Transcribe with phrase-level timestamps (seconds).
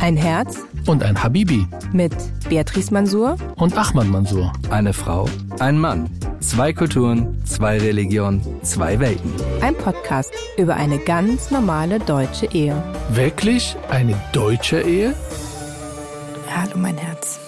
[0.00, 2.12] Ein Herz und ein Habibi mit
[2.48, 4.52] Beatrice Mansour und Ahmad Mansour.
[4.70, 6.10] Eine Frau, ein Mann.
[6.40, 9.32] Zwei Kulturen, zwei Religionen, zwei Welten.
[9.62, 12.80] Ein Podcast über eine ganz normale deutsche Ehe.
[13.10, 15.14] Wirklich eine deutsche Ehe?
[16.54, 17.40] Hallo mein Herz.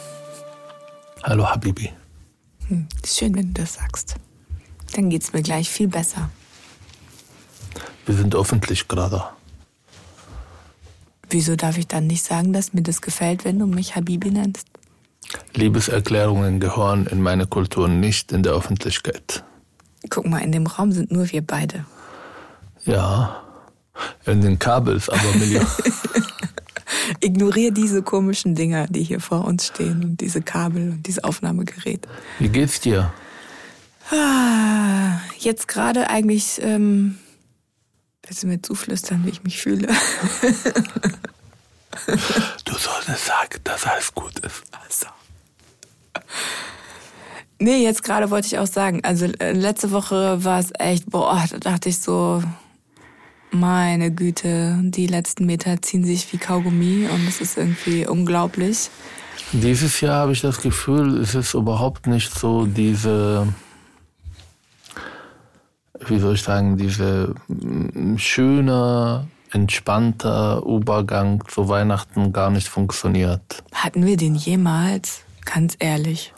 [1.22, 1.90] Hallo Habibi.
[2.68, 4.16] Hm, schön, wenn du das sagst.
[4.96, 6.30] Dann geht's mir gleich viel besser.
[8.06, 9.22] Wir sind öffentlich gerade.
[11.30, 14.66] Wieso darf ich dann nicht sagen, dass mir das gefällt, wenn du mich Habibi nennst?
[15.54, 19.44] Liebeserklärungen gehören in meine Kultur nicht in der Öffentlichkeit.
[20.08, 21.84] Guck mal, in dem Raum sind nur wir beide.
[22.84, 23.42] Ja,
[24.24, 25.66] in den Kabels, aber Millionen.
[27.20, 32.06] Ignoriere diese komischen Dinger, die hier vor uns stehen und diese Kabel und dieses Aufnahmegerät.
[32.38, 33.12] Wie geht's dir?
[34.10, 37.18] Ah, jetzt gerade eigentlich ähm,
[38.28, 39.88] Willst du mir zuflüstern, wie ich mich fühle?
[42.66, 44.64] du solltest sagen, dass alles gut ist.
[44.70, 45.06] Also.
[47.58, 51.42] Nee, jetzt gerade wollte ich auch sagen, also äh, letzte Woche war es echt, boah,
[51.50, 52.42] da dachte ich so,
[53.50, 58.90] meine Güte, die letzten Meter ziehen sich wie Kaugummi und es ist irgendwie unglaublich.
[59.52, 63.48] Dieses Jahr habe ich das Gefühl, es ist überhaupt nicht so diese
[66.06, 73.62] wie soll ich sagen, diese mm, schöne, entspannte Übergang zu Weihnachten gar nicht funktioniert.
[73.72, 75.22] Hatten wir den jemals?
[75.44, 76.34] Ganz ehrlich.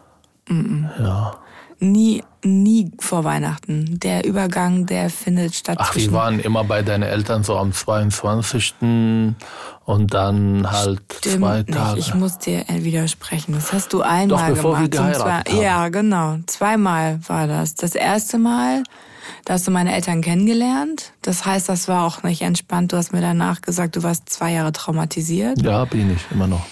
[0.48, 1.02] Mm -mm.
[1.02, 1.38] Ja.
[1.82, 3.98] Nie, nie vor Weihnachten.
[4.00, 5.78] Der Übergang, der findet statt.
[5.80, 8.74] Ach, wir waren immer bei deinen Eltern so am 22.
[8.82, 11.96] und dann halt Stimmt zwei Tage.
[11.96, 12.08] Nicht.
[12.08, 13.54] Ich muss dir widersprechen.
[13.54, 14.92] Das hast du einmal Doch, bevor gemacht.
[14.92, 15.62] Wir geheiratet haben.
[15.62, 16.36] Ja, genau.
[16.46, 17.74] Zweimal war das.
[17.76, 18.82] Das erste Mal
[19.44, 21.12] da hast du meine Eltern kennengelernt.
[21.22, 22.92] Das heißt, das war auch nicht entspannt.
[22.92, 25.62] Du hast mir danach gesagt, du warst zwei Jahre traumatisiert.
[25.62, 26.66] Ja, bin ich immer noch.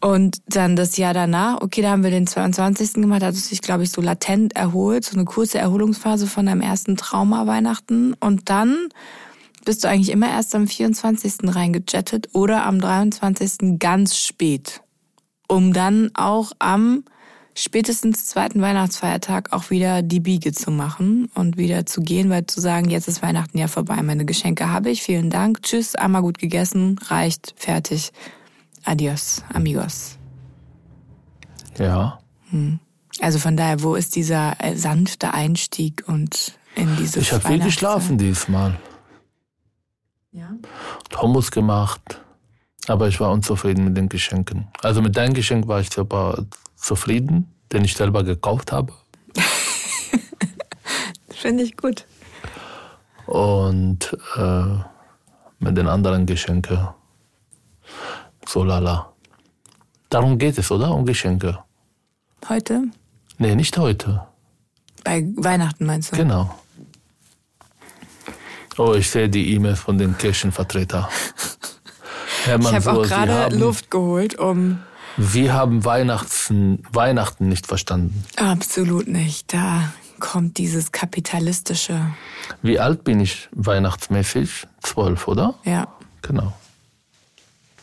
[0.00, 2.94] Und dann das Jahr danach, okay, da haben wir den 22.
[2.94, 6.46] gemacht, da hat es sich, glaube ich, so latent erholt, so eine kurze Erholungsphase von
[6.46, 8.14] deinem ersten Trauma Weihnachten.
[8.14, 8.88] Und dann
[9.66, 11.54] bist du eigentlich immer erst am 24.
[11.54, 13.78] reingejettet oder am 23.
[13.78, 14.80] ganz spät.
[15.48, 17.04] Um dann auch am
[17.54, 22.60] spätestens zweiten Weihnachtsfeiertag auch wieder die Biege zu machen und wieder zu gehen, weil zu
[22.60, 26.38] sagen, jetzt ist Weihnachten ja vorbei, meine Geschenke habe ich, vielen Dank, tschüss, einmal gut
[26.38, 28.12] gegessen, reicht, fertig,
[28.84, 30.18] adios, amigos.
[31.78, 32.20] Ja.
[32.50, 32.78] Hm.
[33.20, 37.58] Also von daher, wo ist dieser äh, sanfte Einstieg und in dieses Ich habe viel
[37.58, 38.78] geschlafen diesmal.
[40.32, 40.54] Ja.
[41.20, 42.22] Hummus gemacht,
[42.90, 44.68] aber ich war unzufrieden mit den Geschenken.
[44.82, 46.44] Also mit deinem Geschenk war ich super
[46.76, 48.92] zufrieden, den ich selber gekauft habe.
[51.30, 52.04] Finde ich gut.
[53.26, 54.64] Und äh,
[55.60, 56.88] mit den anderen Geschenken
[58.46, 59.12] so lala.
[60.08, 60.90] Darum geht es, oder?
[60.90, 61.58] Um Geschenke.
[62.48, 62.82] Heute?
[63.38, 64.26] Nee, nicht heute.
[65.04, 66.16] Bei Weihnachten meinst du?
[66.16, 66.52] Genau.
[68.76, 71.06] Oh, ich sehe die E-Mails von den Kirchenvertretern.
[72.46, 74.80] ich habe auch gerade Luft geholt, um
[75.16, 78.24] wir haben Weihnachten, Weihnachten nicht verstanden.
[78.36, 79.52] Absolut nicht.
[79.52, 82.06] Da kommt dieses kapitalistische.
[82.62, 84.66] Wie alt bin ich weihnachtsmäßig?
[84.82, 85.54] Zwölf, oder?
[85.64, 85.88] Ja.
[86.22, 86.52] Genau.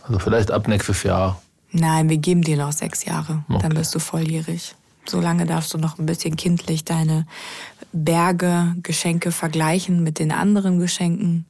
[0.03, 1.41] Also vielleicht ab nächstes Jahr.
[1.71, 3.43] Nein, wir geben dir noch sechs Jahre.
[3.49, 3.59] Okay.
[3.61, 4.75] Dann bist du volljährig.
[5.05, 7.27] Solange darfst du noch ein bisschen kindlich deine
[7.91, 11.45] Berge, Geschenke vergleichen mit den anderen Geschenken.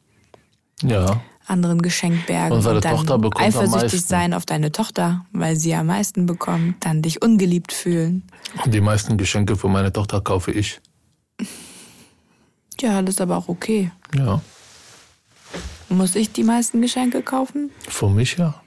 [0.81, 5.74] Ja anderen Geschenkbergen Unsere und dann Tochter bekommt eifersüchtig sein auf deine Tochter, weil sie
[5.75, 8.24] am meisten bekommt, dann dich ungeliebt fühlen.
[8.63, 10.80] Und die meisten Geschenke für meine Tochter kaufe ich.
[12.80, 13.91] Ja, das ist aber auch okay.
[14.16, 14.41] Ja.
[15.90, 17.72] Muss ich die meisten Geschenke kaufen?
[17.88, 18.62] Für mich ja.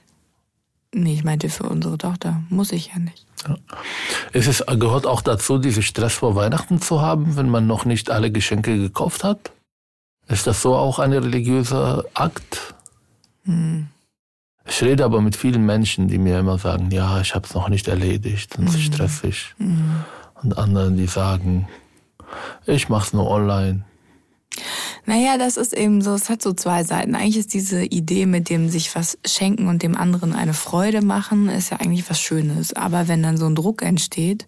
[0.93, 2.43] Nee, ich meinte für unsere Tochter.
[2.49, 3.27] Muss ich ja nicht.
[3.47, 3.57] Ja.
[4.33, 8.11] Es ist, gehört auch dazu, diesen Stress vor Weihnachten zu haben, wenn man noch nicht
[8.11, 9.53] alle Geschenke gekauft hat?
[10.31, 12.75] Ist das so auch ein religiöser Akt?
[13.45, 13.89] Hm.
[14.67, 17.69] Ich rede aber mit vielen Menschen, die mir immer sagen, ja, ich habe es noch
[17.69, 18.93] nicht erledigt, und es ist hm.
[18.93, 19.55] stressig.
[19.59, 20.05] Hm.
[20.43, 21.69] Und anderen, die sagen,
[22.67, 23.85] ich mache es nur online.
[25.07, 27.17] Naja, das ist eben so, es hat so zwei Seiten.
[27.17, 31.49] Eigentlich ist diese Idee mit dem sich was schenken und dem anderen eine Freude machen,
[31.49, 32.73] ist ja eigentlich was Schönes.
[32.75, 34.47] Aber wenn dann so ein Druck entsteht,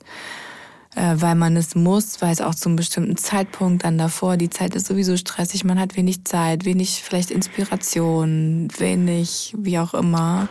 [0.94, 4.74] äh, weil man es muss, weil es auch zum bestimmten Zeitpunkt dann davor, die Zeit
[4.74, 10.48] ist sowieso stressig, man hat wenig Zeit, wenig vielleicht Inspiration, wenig, wie auch immer,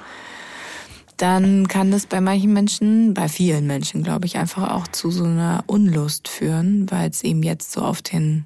[1.18, 5.26] dann kann das bei manchen Menschen, bei vielen Menschen, glaube ich, einfach auch zu so
[5.26, 8.46] einer Unlust führen, weil es eben jetzt so auf den,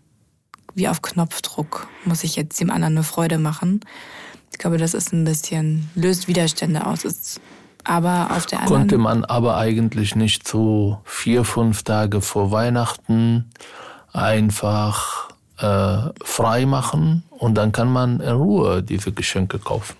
[0.73, 3.79] wie auf Knopfdruck, muss ich jetzt dem anderen eine Freude machen.
[4.51, 7.05] Ich glaube, das ist ein bisschen, löst Widerstände aus.
[7.05, 7.39] Ist,
[7.85, 13.49] aber auf der anderen Konnte man aber eigentlich nicht so vier, fünf Tage vor Weihnachten
[14.11, 15.29] einfach
[15.59, 19.95] äh, frei machen und dann kann man in Ruhe diese Geschenke kaufen.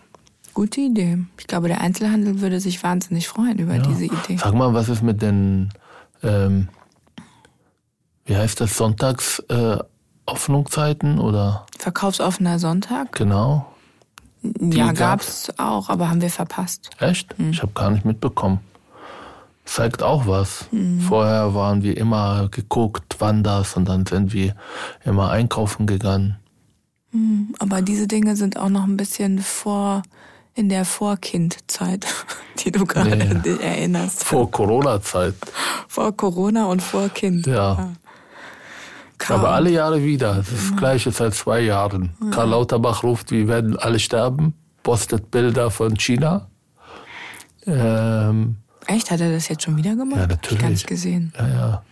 [0.53, 1.19] Gute Idee.
[1.37, 4.37] Ich glaube, der Einzelhandel würde sich wahnsinnig freuen über diese Idee.
[4.37, 5.69] Sag mal, was ist mit den,
[6.23, 6.69] ähm,
[8.25, 9.77] wie heißt das, Sonntags äh,
[10.25, 13.11] Öffnungszeiten oder Verkaufsoffener Sonntag?
[13.11, 13.74] genau?
[14.59, 15.47] Ja, gab's?
[15.47, 16.89] gab's auch, aber haben wir verpasst.
[16.99, 17.35] Echt?
[17.51, 18.59] Ich habe gar nicht mitbekommen.
[19.65, 20.67] Zeigt auch was.
[20.71, 20.99] Mhm.
[21.01, 24.55] Vorher waren wir immer geguckt, wann das und dann sind wir
[25.03, 26.37] immer einkaufen gegangen.
[27.59, 30.03] Aber diese Dinge sind auch noch ein bisschen vor
[30.53, 32.05] in der Vorkindzeit,
[32.59, 33.33] die du gerade Ja, ja.
[33.35, 34.23] dich erinnerst.
[34.23, 35.35] Vor Corona-Zeit.
[35.87, 37.47] Vor Corona und vor Kind.
[37.47, 37.93] Ja.
[39.17, 39.39] Kaum.
[39.39, 40.35] Aber alle Jahre wieder.
[40.35, 42.15] Das Gleiche seit zwei Jahren.
[42.31, 44.53] Karl Lauterbach ruft, wir werden alle sterben,
[44.83, 46.47] postet Bilder von China.
[47.65, 48.57] Ähm,
[48.87, 49.09] Echt?
[49.09, 50.17] Hat er das jetzt schon wieder gemacht?
[50.17, 50.69] Ja, Hab Ich gar natürlich.
[50.69, 51.33] nicht gesehen.
[51.37, 51.83] ja, ja.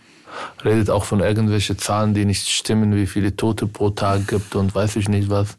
[0.64, 4.74] Redet auch von irgendwelchen Zahlen, die nicht stimmen, wie viele Tote pro Tag gibt und
[4.74, 5.56] weiß ich nicht was.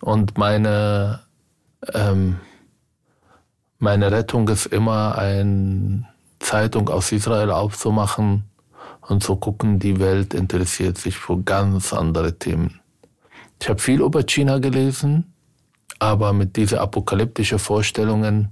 [0.00, 1.20] Und meine,
[1.92, 2.36] ähm,
[3.78, 6.06] meine Rettung ist immer, eine
[6.38, 8.44] Zeitung aus Israel aufzumachen
[9.08, 12.80] und zu gucken, die Welt interessiert sich für ganz andere Themen.
[13.60, 15.32] Ich habe viel über China gelesen,
[15.98, 18.50] aber mit diesen apokalyptischen Vorstellungen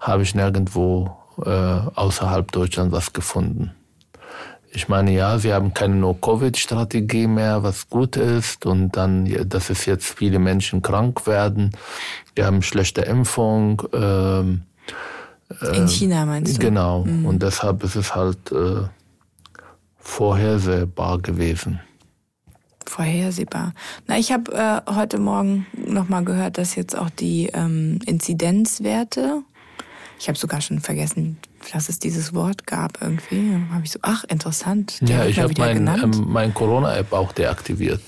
[0.00, 3.72] habe ich nirgendwo äh, außerhalb Deutschland was gefunden.
[4.76, 8.66] Ich meine, ja, sie haben keine No-Covid-Strategie mehr, was gut ist.
[8.66, 11.70] Und dann, dass es jetzt viele Menschen krank werden.
[12.34, 13.82] Wir haben schlechte Impfung.
[13.92, 14.62] Ähm,
[15.72, 16.60] In China meinst du?
[16.60, 17.02] genau.
[17.02, 18.82] Und deshalb ist es halt äh,
[20.04, 21.80] vorhersehbar gewesen.
[22.86, 23.72] Vorhersehbar.
[24.06, 29.42] Na, ich habe äh, heute Morgen nochmal gehört, dass jetzt auch die ähm, Inzidenzwerte,
[30.20, 31.38] ich habe sogar schon vergessen,
[31.72, 33.50] dass es dieses Wort gab irgendwie.
[33.50, 35.00] Dann habe ich so, ach, interessant.
[35.00, 38.00] Ja, ich habe mein, ähm, mein Corona-App auch deaktiviert.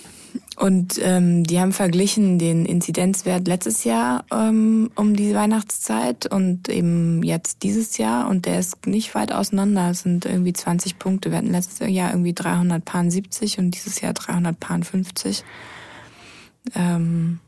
[0.57, 7.23] Und ähm, die haben verglichen den Inzidenzwert letztes Jahr ähm, um die Weihnachtszeit und eben
[7.23, 9.91] jetzt dieses Jahr und der ist nicht weit auseinander.
[9.91, 11.31] Es sind irgendwie 20 Punkte.
[11.31, 15.45] Wir hatten letztes Jahr irgendwie 370 und dieses Jahr 350.
[16.75, 17.39] Ähm,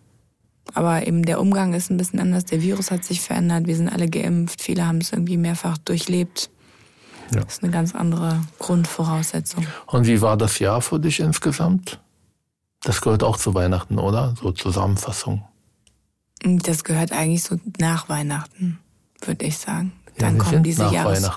[0.75, 2.45] aber eben der Umgang ist ein bisschen anders.
[2.45, 3.67] Der Virus hat sich verändert.
[3.67, 4.61] Wir sind alle geimpft.
[4.61, 6.51] Viele haben es irgendwie mehrfach durchlebt.
[7.35, 7.41] Ja.
[7.41, 9.67] Das ist eine ganz andere Grundvoraussetzung.
[9.87, 12.01] Und wie war das Jahr für dich insgesamt?
[12.83, 14.35] Das gehört auch zu Weihnachten, oder?
[14.41, 15.43] So Zusammenfassung.
[16.43, 18.79] Das gehört eigentlich so nach Weihnachten,
[19.25, 19.93] würde ich sagen.
[20.17, 21.31] Ja, Dann wir kommen diese Jahres.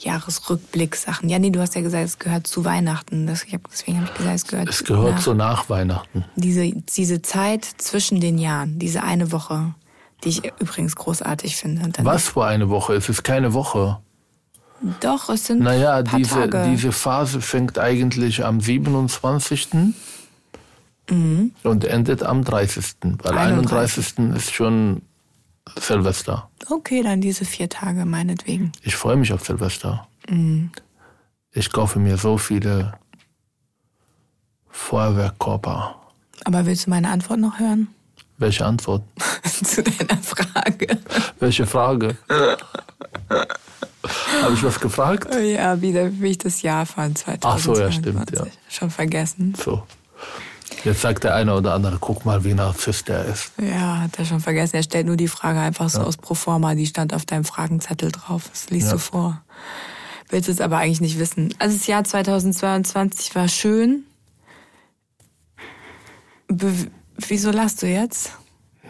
[0.00, 1.28] Jahresrückblick-Sachen.
[1.28, 3.26] Ja, nee, du hast ja gesagt, es gehört zu Weihnachten.
[3.26, 6.24] Das, ich hab, deswegen habe ich gesagt, es gehört, Es gehört nach, so nach Weihnachten.
[6.36, 9.74] diese, diese Zeit zwischen den Jahren, diese eine Woche,
[10.24, 11.82] die ich übrigens großartig finde.
[12.04, 12.94] Was für eine Woche?
[12.94, 13.98] Es ist keine Woche.
[15.00, 16.70] Doch, es sind Naja, paar diese, Tage.
[16.70, 19.68] diese Phase fängt eigentlich am 27.
[21.10, 21.52] Mhm.
[21.62, 22.84] und endet am 30.
[23.22, 24.18] Weil 31.
[24.18, 24.36] 31.
[24.36, 25.02] ist schon
[25.78, 26.50] Silvester.
[26.70, 28.72] Okay, dann diese vier Tage meinetwegen.
[28.82, 30.06] Ich freue mich auf Silvester.
[30.28, 30.70] Mhm.
[31.52, 32.94] Ich kaufe mir so viele
[34.70, 35.96] Feuerwerkkörper.
[36.44, 37.88] Aber willst du meine Antwort noch hören?
[38.38, 39.02] Welche Antwort?
[39.42, 40.98] Zu deiner Frage.
[41.40, 42.16] Welche Frage?
[44.42, 45.34] Habe ich was gefragt?
[45.34, 47.42] Ja, wie, wie ich das Jahr fand, 2022.
[47.44, 48.46] Ach so, ja, stimmt, ja.
[48.68, 49.54] Schon vergessen.
[49.56, 49.82] So.
[50.84, 53.52] Jetzt sagt der eine oder andere, guck mal, wie Narzisst der ist.
[53.60, 54.76] Ja, hat er schon vergessen.
[54.76, 56.74] Er stellt nur die Frage einfach so aus Proforma.
[56.74, 58.44] Die stand auf deinem Fragenzettel drauf.
[58.50, 58.92] Das liest Ja.
[58.92, 59.42] du vor.
[60.30, 61.54] Willst es aber eigentlich nicht wissen.
[61.58, 64.04] Also das Jahr 2022 war schön.
[66.48, 66.72] Be
[67.26, 68.30] Wieso lachst du jetzt?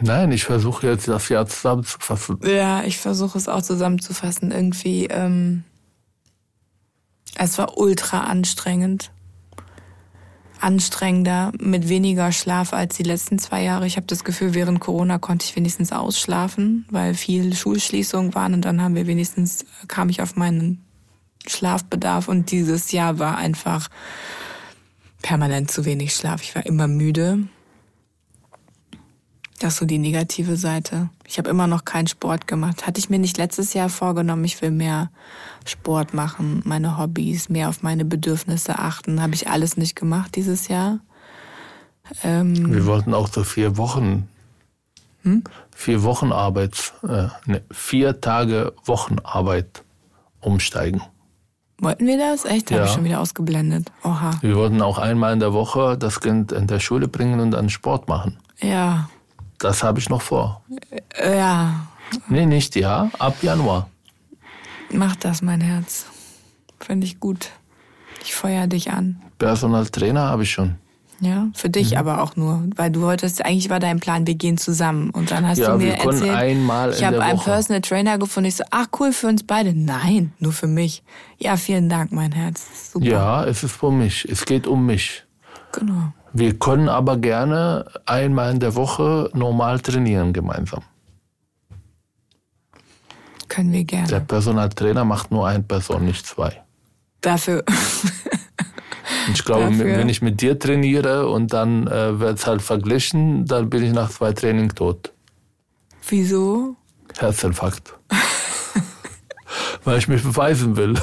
[0.01, 2.39] Nein, ich versuche jetzt das Jahr zusammenzufassen.
[2.43, 4.51] Ja, ich versuche es auch zusammenzufassen.
[4.51, 5.63] Irgendwie, ähm,
[7.35, 9.11] es war ultra anstrengend.
[10.59, 13.87] Anstrengender, mit weniger Schlaf als die letzten zwei Jahre.
[13.87, 18.65] Ich habe das Gefühl, während Corona konnte ich wenigstens ausschlafen, weil viel Schulschließungen waren und
[18.65, 20.83] dann haben wir wenigstens, kam ich auf meinen
[21.47, 23.89] Schlafbedarf und dieses Jahr war einfach
[25.21, 26.41] permanent zu wenig Schlaf.
[26.41, 27.47] Ich war immer müde.
[29.59, 31.09] Das ist so die negative Seite.
[31.27, 32.87] Ich habe immer noch keinen Sport gemacht.
[32.87, 35.09] Hatte ich mir nicht letztes Jahr vorgenommen, ich will mehr
[35.65, 39.21] Sport machen, meine Hobbys, mehr auf meine Bedürfnisse achten.
[39.21, 40.99] Habe ich alles nicht gemacht dieses Jahr.
[42.23, 44.29] Ähm, Wir wollten auch so vier Wochen,
[45.75, 49.83] vier Wochen Arbeits, äh, ne, vier Tage Wochenarbeit
[50.41, 51.01] umsteigen.
[51.81, 52.45] wollten wir das?
[52.45, 52.71] Echt?
[52.71, 52.85] Habe Ja.
[52.87, 53.91] ich schon wieder ausgeblendet.
[54.03, 54.31] Oha.
[54.41, 57.69] Wir wollten auch einmal in der Woche das Kind in der Schule bringen und dann
[57.69, 58.37] Sport machen.
[58.61, 59.09] Ja.
[59.59, 60.61] Das habe ich noch vor.
[61.23, 61.87] Ja,
[62.27, 63.87] Nee, nicht ja, ab Januar.
[64.91, 66.07] mach das, mein Herz.
[66.79, 67.51] Finde ich gut.
[68.23, 69.21] Ich feuer dich an.
[69.37, 70.75] Personal Trainer habe ich schon.
[71.21, 71.97] Ja, für dich Mhm.
[71.97, 75.09] aber auch nur, weil du wolltest, eigentlich war dein Plan, wir gehen zusammen.
[75.11, 77.51] Und dann hast Ja, du mir wir erzählt, einmal ich habe einen Woche.
[77.51, 78.47] Personal Trainer gefunden.
[78.47, 79.73] Ich so, ach cool für uns beide.
[79.73, 81.03] Nein, nur für mich.
[81.37, 82.91] Ja, vielen Dank, mein Herz.
[82.93, 83.05] Super.
[83.05, 84.25] Ja, es ist für mich.
[84.31, 85.25] Es geht um mich.
[85.73, 86.13] Genau.
[86.33, 90.83] Wir können aber gerne einmal in der Woche normal trainieren gemeinsam.
[93.47, 94.07] Können wir gerne.
[94.07, 96.61] Der Personaltrainer macht nur eine Person, nicht zwei.
[97.21, 97.63] Dafür.
[99.33, 103.45] Ich glaube, Dafür- wenn ich mit dir trainiere und dann äh, wird es halt verglichen,
[103.45, 105.11] dann bin ich nach zwei Training tot.
[106.07, 106.75] Wieso?
[107.17, 107.93] Herzinfarkt.
[109.83, 110.99] Weil ich mich beweisen will.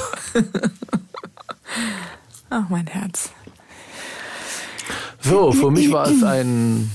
[2.49, 3.29] Ach, mein Herz.
[5.21, 6.91] So, für mich war es ein.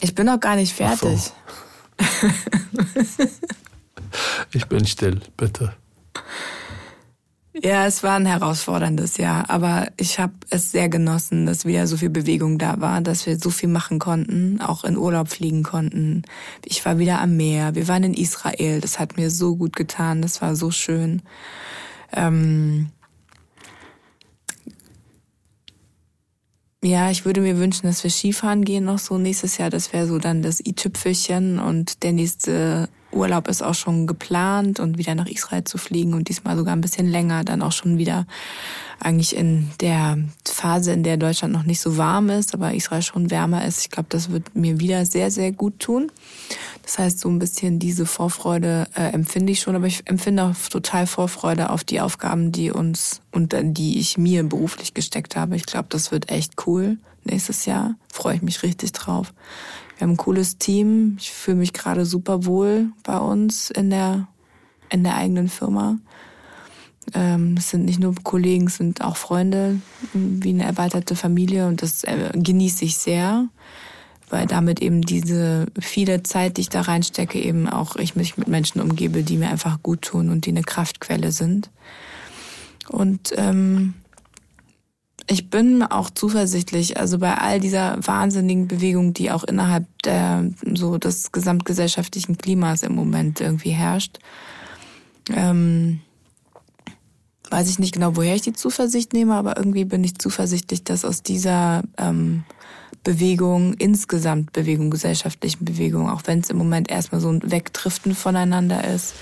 [0.00, 0.84] Ich bin noch gar nicht so.
[0.84, 1.32] fertig.
[4.52, 5.74] Ich bin still, bitte.
[7.54, 11.96] Ja, es war ein herausforderndes Jahr, aber ich habe es sehr genossen, dass wieder so
[11.96, 16.22] viel Bewegung da war, dass wir so viel machen konnten, auch in Urlaub fliegen konnten.
[16.64, 20.22] Ich war wieder am Meer, wir waren in Israel, das hat mir so gut getan,
[20.22, 21.22] das war so schön.
[22.12, 22.90] Ähm
[26.84, 29.70] ja, ich würde mir wünschen, dass wir Skifahren gehen noch so nächstes Jahr.
[29.70, 34.98] Das wäre so dann das i-Tüpfelchen und der nächste Urlaub ist auch schon geplant und
[34.98, 38.26] wieder nach Israel zu fliegen und diesmal sogar ein bisschen länger, dann auch schon wieder
[39.00, 43.30] eigentlich in der Phase, in der Deutschland noch nicht so warm ist, aber Israel schon
[43.30, 43.80] wärmer ist.
[43.80, 46.10] Ich glaube, das wird mir wieder sehr, sehr gut tun.
[46.82, 50.68] Das heißt, so ein bisschen diese Vorfreude äh, empfinde ich schon, aber ich empfinde auch
[50.68, 55.56] total Vorfreude auf die Aufgaben, die uns und die ich mir beruflich gesteckt habe.
[55.56, 57.94] Ich glaube, das wird echt cool nächstes Jahr.
[58.12, 59.32] Freue ich mich richtig drauf.
[60.02, 61.16] Wir haben ein cooles Team.
[61.20, 64.26] Ich fühle mich gerade super wohl bei uns in der
[64.90, 65.96] in der eigenen Firma.
[67.14, 69.80] Ähm, es sind nicht nur Kollegen, es sind auch Freunde,
[70.12, 73.46] wie eine erweiterte Familie und das äh, genieße ich sehr,
[74.28, 78.48] weil damit eben diese viele Zeit, die ich da reinstecke, eben auch ich mich mit
[78.48, 81.70] Menschen umgebe, die mir einfach gut tun und die eine Kraftquelle sind.
[82.88, 83.94] Und ähm,
[85.32, 90.98] ich bin auch zuversichtlich, also bei all dieser wahnsinnigen Bewegung, die auch innerhalb der so
[90.98, 94.18] des gesamtgesellschaftlichen Klimas im Moment irgendwie herrscht,
[95.34, 96.00] ähm,
[97.50, 101.04] weiß ich nicht genau, woher ich die Zuversicht nehme, aber irgendwie bin ich zuversichtlich, dass
[101.04, 102.44] aus dieser ähm,
[103.02, 108.84] Bewegung, insgesamt Bewegung, gesellschaftlichen Bewegung, auch wenn es im Moment erstmal so ein Wegdriften voneinander
[108.84, 109.14] ist,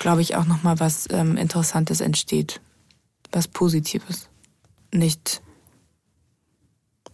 [0.00, 2.60] glaube ich auch nochmal was ähm, Interessantes entsteht.
[3.30, 4.28] Was Positives.
[4.92, 5.40] Nicht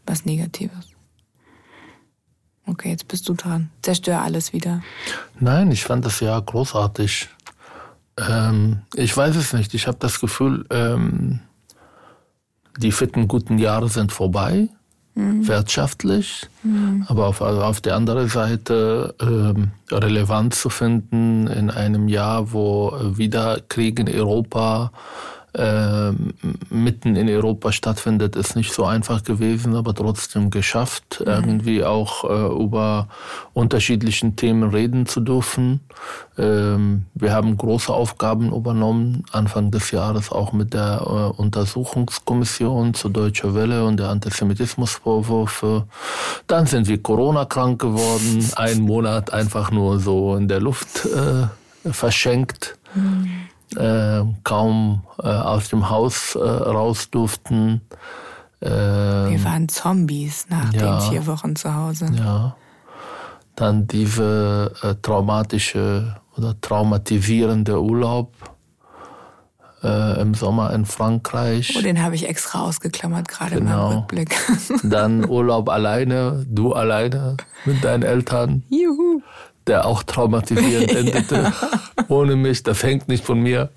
[0.08, 0.88] was Negatives.
[2.66, 3.70] Okay, jetzt bist du dran.
[3.82, 4.82] Zerstör alles wieder.
[5.40, 7.28] Nein, ich fand das Jahr großartig.
[8.18, 9.72] Ähm, ich weiß es nicht.
[9.74, 11.40] Ich habe das Gefühl, ähm,
[12.76, 14.68] die fitten, guten Jahre sind vorbei,
[15.14, 16.46] wirtschaftlich.
[17.08, 22.96] Aber auf, also auf der anderen Seite ähm, Relevanz zu finden in einem Jahr, wo
[23.02, 24.92] wieder Krieg in Europa
[25.54, 26.34] ähm,
[26.68, 32.62] mitten in Europa stattfindet, ist nicht so einfach gewesen, aber trotzdem geschafft, irgendwie auch äh,
[32.62, 33.08] über
[33.54, 35.80] unterschiedlichen Themen reden zu dürfen.
[36.36, 43.10] Ähm, wir haben große Aufgaben übernommen, Anfang des Jahres auch mit der äh, Untersuchungskommission zur
[43.10, 45.86] Deutsche Welle und der Antisemitismusvorwürfe.
[46.46, 51.46] Dann sind wir Corona-krank geworden, einen Monat einfach nur so in der Luft äh,
[51.90, 52.76] verschenkt
[53.76, 57.82] äh, kaum äh, aus dem Haus äh, raus durften.
[58.60, 60.98] Äh, Wir waren Zombies nach ja.
[61.00, 62.06] den vier Wochen zu Hause.
[62.14, 62.56] ja.
[63.56, 68.32] Dann diese äh, traumatische oder traumatisierende Urlaub
[69.82, 71.74] äh, im Sommer in Frankreich.
[71.76, 73.90] Oh, den habe ich extra ausgeklammert, gerade Genau.
[73.90, 74.36] im Rückblick.
[74.84, 79.22] Dann Urlaub alleine, du alleine mit deinen Eltern, Juhu.
[79.68, 81.52] Der auch traumatisierend endete.
[82.08, 83.68] Ohne mich, das hängt nicht von mir.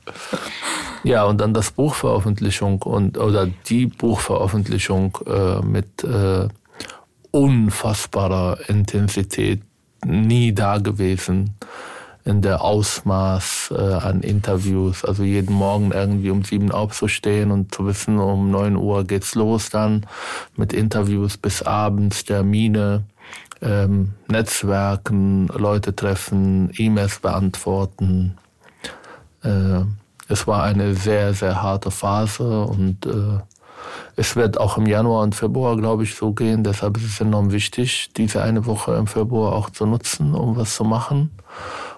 [1.03, 6.47] Ja, und dann das Buchveröffentlichung und oder die Buchveröffentlichung äh, mit äh,
[7.31, 9.61] unfassbarer Intensität,
[10.05, 11.55] nie da gewesen
[12.23, 15.03] in der Ausmaß äh, an Interviews.
[15.03, 19.69] Also jeden Morgen irgendwie um sieben aufzustehen und zu wissen, um neun Uhr geht's los
[19.69, 20.05] dann
[20.55, 23.05] mit Interviews bis abends, Termine,
[23.61, 28.37] ähm, Netzwerken, Leute treffen, E-Mails beantworten.
[29.43, 29.81] Äh,
[30.27, 33.39] es war eine sehr, sehr harte Phase und äh,
[34.15, 36.63] Es wird auch im Januar und Februar, glaube ich, so gehen.
[36.63, 40.75] Deshalb ist es enorm wichtig, diese eine Woche im Februar auch zu nutzen, um was
[40.75, 41.31] zu machen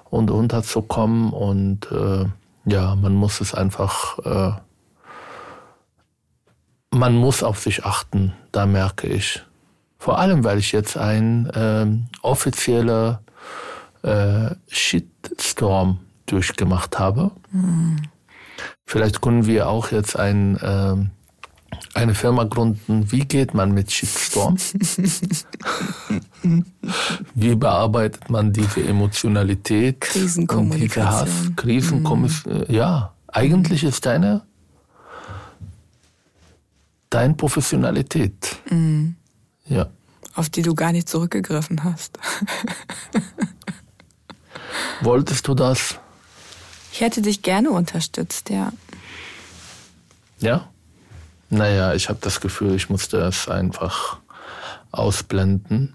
[0.10, 1.32] und runterzukommen.
[1.32, 2.26] Und äh,
[2.66, 4.52] ja, man muss es einfach, äh,
[6.92, 9.44] man muss auf sich achten, da merke ich.
[10.04, 11.86] Vor allem, weil ich jetzt ein äh,
[12.24, 13.22] offizieller
[14.02, 17.32] äh, Shitstorm durchgemacht habe.
[17.54, 18.02] Mhm.
[18.86, 20.96] Vielleicht können wir auch jetzt ein, äh,
[21.94, 23.10] eine Firma gründen.
[23.14, 24.58] Wie geht man mit Shitstorm?
[27.34, 30.02] Wie bearbeitet man diese Emotionalität?
[30.02, 31.08] Krisenkommunikation.
[31.08, 31.56] Und diese Hass?
[31.56, 32.66] Krisenkommunikation.
[32.68, 32.76] Mhm.
[32.76, 34.42] Ja, eigentlich ist deine,
[37.10, 38.58] deine Professionalität.
[38.70, 39.16] Mhm.
[39.66, 39.88] Ja.
[40.36, 42.18] Auf die du gar nicht zurückgegriffen hast.
[45.02, 46.00] Wolltest du das?
[46.92, 48.72] Ich hätte dich gerne unterstützt, ja.
[50.40, 50.70] Ja?
[51.50, 54.18] Naja, ich habe das Gefühl, ich musste es einfach
[54.92, 55.94] ausblenden.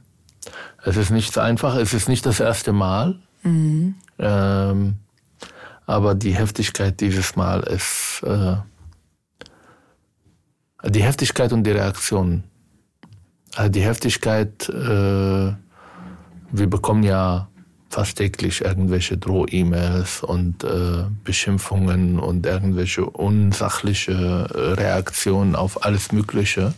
[0.84, 3.18] Es ist nicht so einfach, es ist nicht das erste Mal.
[3.42, 3.94] Mhm.
[4.18, 4.96] Ähm,
[5.86, 8.56] aber die Heftigkeit dieses Mal ist äh,
[10.84, 12.44] die Heftigkeit und die Reaktion.
[13.58, 15.52] Also die Heftigkeit, äh,
[16.52, 17.48] wir bekommen ja
[17.90, 26.72] fast täglich irgendwelche Droh-E-Mails und äh, Beschimpfungen und irgendwelche unsachliche äh, Reaktionen auf alles Mögliche.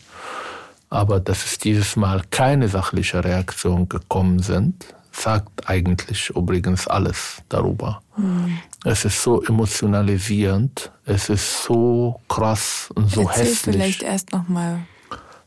[0.88, 8.00] Aber dass es dieses Mal keine sachliche Reaktion gekommen sind, sagt eigentlich übrigens alles darüber.
[8.16, 8.58] Mhm.
[8.86, 13.76] Es ist so emotionalisierend, es ist so krass und so Erzähl hässlich.
[13.76, 14.80] vielleicht erst nochmal,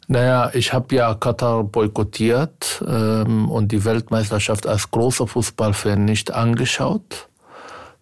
[0.08, 7.30] naja, ich habe ja Katar boykottiert ähm, und die Weltmeisterschaft als großer Fußballfan nicht angeschaut.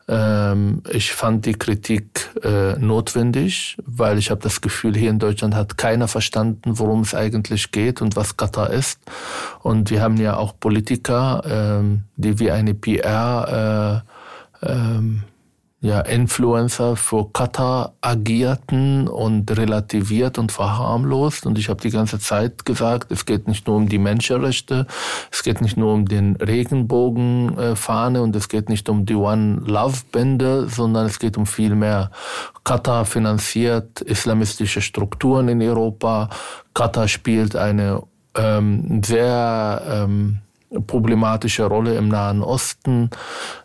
[0.07, 5.55] Ähm, ich fand die Kritik äh, notwendig, weil ich habe das Gefühl, hier in Deutschland
[5.55, 8.99] hat keiner verstanden, worum es eigentlich geht und was Katar ist.
[9.61, 14.03] Und wir haben ja auch Politiker, ähm, die wie eine PR
[14.63, 15.23] äh, ähm,
[15.83, 21.47] ja, Influencer für Katar agierten und relativiert und verharmlost.
[21.47, 24.85] Und ich habe die ganze Zeit gesagt, es geht nicht nur um die Menschenrechte,
[25.31, 29.97] es geht nicht nur um den Regenbogenfahne und es geht nicht um die One Love
[30.11, 32.11] Bände, sondern es geht um viel mehr.
[32.63, 36.29] Katar finanziert islamistische Strukturen in Europa.
[36.75, 38.03] Katar spielt eine
[38.35, 40.41] ähm, sehr ähm,
[40.87, 43.09] problematische Rolle im Nahen Osten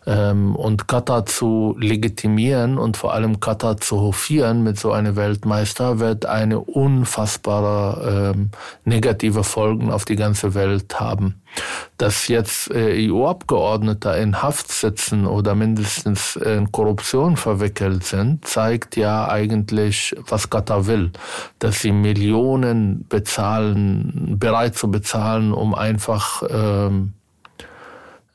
[0.05, 5.99] ähm, und Katar zu legitimieren und vor allem Katar zu hofieren mit so einem Weltmeister
[5.99, 8.51] wird eine unfassbare ähm,
[8.83, 11.41] negative Folgen auf die ganze Welt haben.
[11.97, 19.27] Dass jetzt äh, EU-Abgeordnete in Haft sitzen oder mindestens in Korruption verwickelt sind, zeigt ja
[19.27, 21.11] eigentlich, was Katar will.
[21.59, 27.13] Dass sie Millionen bezahlen, bereit zu bezahlen, um einfach ähm,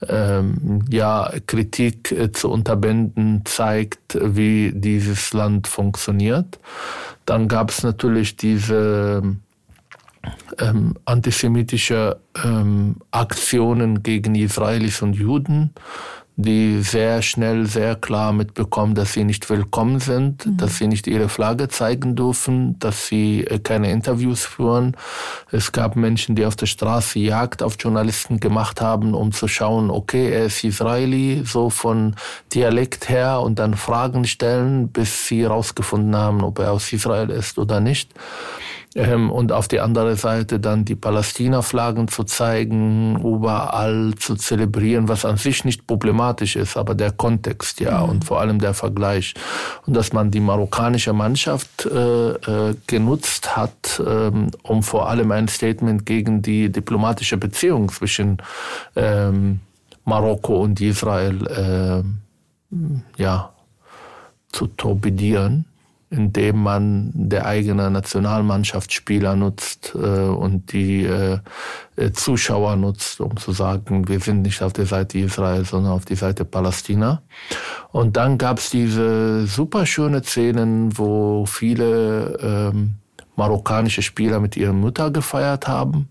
[0.09, 6.59] ähm, ja, Kritik äh, zu unterbinden, zeigt, wie dieses Land funktioniert.
[7.27, 9.23] Dann gab es natürlich diese
[10.59, 15.73] ähm, antisemitische ähm, Aktionen gegen Israelis und Juden,
[16.37, 20.57] die sehr schnell, sehr klar mitbekommen, dass sie nicht willkommen sind, mhm.
[20.57, 24.97] dass sie nicht ihre Flagge zeigen dürfen, dass sie äh, keine Interviews führen.
[25.51, 29.91] Es gab Menschen, die auf der Straße Jagd auf Journalisten gemacht haben, um zu schauen,
[29.91, 32.15] okay, er ist Israeli, so von
[32.55, 37.59] Dialekt her und dann Fragen stellen, bis sie herausgefunden haben, ob er aus Israel ist
[37.59, 38.11] oder nicht.
[38.95, 45.25] Ähm, und auf die andere Seite dann die Palästina-Flaggen zu zeigen, überall zu zelebrieren, was
[45.25, 48.11] an sich nicht problematisch ist, aber der Kontext, ja, mhm.
[48.11, 49.33] und vor allem der Vergleich.
[49.87, 55.49] Und dass man die marokkanische Mannschaft äh, äh, genutzt hat, ähm, um vor allem ein
[55.49, 58.39] Statement gegen die diplomatische Beziehung zwischen
[58.95, 59.61] ähm,
[60.05, 63.53] Marokko und Israel äh, ja,
[64.51, 65.65] zu torpedieren
[66.13, 71.39] indem man der eigene Nationalmannschaftsspieler nutzt äh, und die äh,
[72.13, 76.15] Zuschauer nutzt, um zu sagen, wir sind nicht auf der Seite Israel, sondern auf die
[76.15, 77.23] Seite Palästina.
[77.93, 82.97] Und dann gab es diese super schöne Szenen, wo viele ähm,
[83.37, 86.09] marokkanische Spieler mit ihrer Mutter gefeiert haben.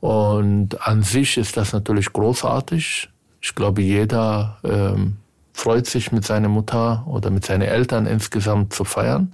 [0.00, 3.10] Und an sich ist das natürlich großartig.
[3.42, 5.18] Ich glaube, jeder ähm,
[5.54, 9.32] freut sich mit seiner Mutter oder mit seinen Eltern insgesamt zu feiern.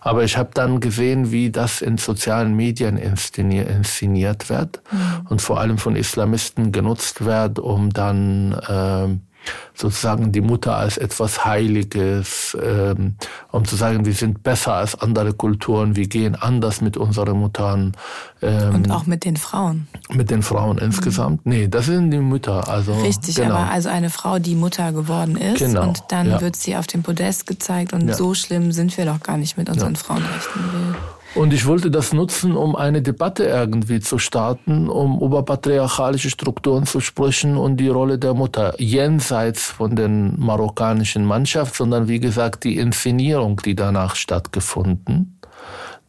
[0.00, 5.26] Aber ich habe dann gesehen, wie das in sozialen Medien inszeniert wird mhm.
[5.28, 9.29] und vor allem von Islamisten genutzt wird, um dann äh,
[9.74, 13.16] sozusagen die Mutter als etwas Heiliges, ähm,
[13.50, 17.96] um zu sagen, wir sind besser als andere Kulturen, wir gehen anders mit unseren Muttern.
[18.42, 19.88] Ähm, und auch mit den Frauen.
[20.10, 21.46] Mit den Frauen insgesamt?
[21.46, 21.52] Mhm.
[21.52, 22.68] Nee, das sind die Mütter.
[22.68, 23.54] Also, Richtig, genau.
[23.54, 25.88] aber also eine Frau, die Mutter geworden ist genau.
[25.88, 26.40] und dann ja.
[26.40, 28.14] wird sie auf dem Podest gezeigt und ja.
[28.14, 30.00] so schlimm sind wir doch gar nicht mit unseren ja.
[30.00, 30.60] Frauenrechten.
[31.34, 36.86] Und ich wollte das nutzen, um eine Debatte irgendwie zu starten, um über patriarchalische Strukturen
[36.86, 42.64] zu sprechen und die Rolle der Mutter jenseits von den marokkanischen Mannschaft, sondern wie gesagt
[42.64, 45.38] die Inszenierung, die danach stattgefunden.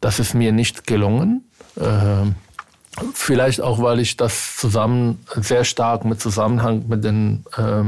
[0.00, 1.44] Das ist mir nicht gelungen.
[1.76, 2.32] Äh,
[3.14, 7.84] vielleicht auch, weil ich das zusammen sehr stark mit Zusammenhang mit den äh,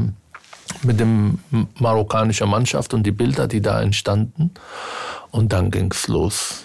[0.83, 1.39] mit dem
[1.79, 4.51] marokkanischen Mannschaft und die Bilder, die da entstanden.
[5.31, 6.64] Und dann ging's los.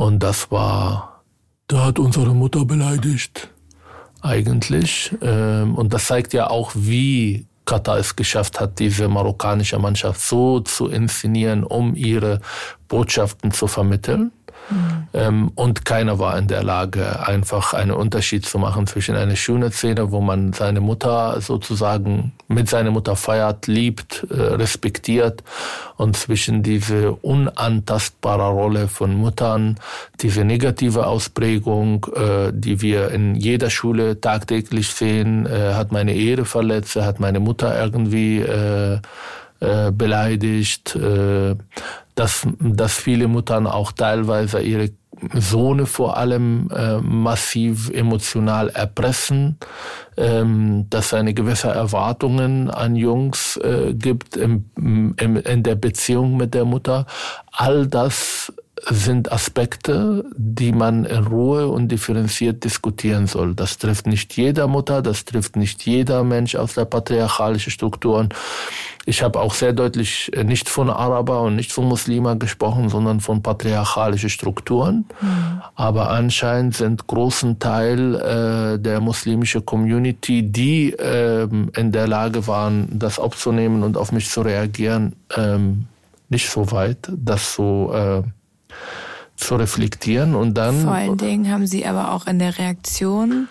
[0.00, 1.20] Und das war,
[1.68, 3.50] der hat unsere Mutter beleidigt,
[4.22, 5.14] eigentlich.
[5.20, 10.60] Ähm, und das zeigt ja auch, wie Katar es geschafft hat, diese marokkanische Mannschaft so
[10.60, 12.40] zu inszenieren, um ihre
[12.88, 14.32] Botschaften zu vermitteln.
[14.68, 15.08] Mhm.
[15.12, 19.72] Ähm, und keiner war in der Lage, einfach einen Unterschied zu machen zwischen einer schönen
[19.72, 25.42] Szene, wo man seine Mutter sozusagen mit seiner Mutter feiert, liebt, äh, respektiert
[25.96, 29.78] und zwischen diese unantastbare Rolle von Muttern,
[30.20, 36.44] diese negative Ausprägung, äh, die wir in jeder Schule tagtäglich sehen, äh, hat meine Ehre
[36.44, 38.44] verletzt, hat meine Mutter irgendwie
[39.60, 41.54] äh, beleidigt, äh,
[42.14, 44.90] dass, dass viele Muttern auch teilweise ihre
[45.34, 49.58] Sohne vor allem äh, massiv emotional erpressen,
[50.16, 56.36] ähm, dass es eine gewisse Erwartungen an Jungs äh, gibt im, im, in der Beziehung
[56.36, 57.06] mit der Mutter.
[57.52, 58.52] All das
[58.88, 63.54] sind Aspekte, die man in Ruhe und differenziert diskutieren soll.
[63.54, 68.30] Das trifft nicht jeder Mutter, das trifft nicht jeder Mensch aus der patriarchalischen Strukturen.
[69.06, 73.20] Ich habe auch sehr deutlich äh, nicht von Araber und nicht von Muslimen gesprochen, sondern
[73.20, 75.06] von patriarchalischen Strukturen.
[75.20, 75.62] Mhm.
[75.74, 82.98] Aber anscheinend sind großen Teil äh, der muslimischen Community, die äh, in der Lage waren,
[82.98, 85.86] das aufzunehmen und auf mich zu reagieren, ähm,
[86.28, 88.22] nicht so weit, das so äh,
[89.36, 90.82] zu reflektieren und dann.
[90.82, 93.48] Vor allen Dingen haben Sie aber auch in der Reaktion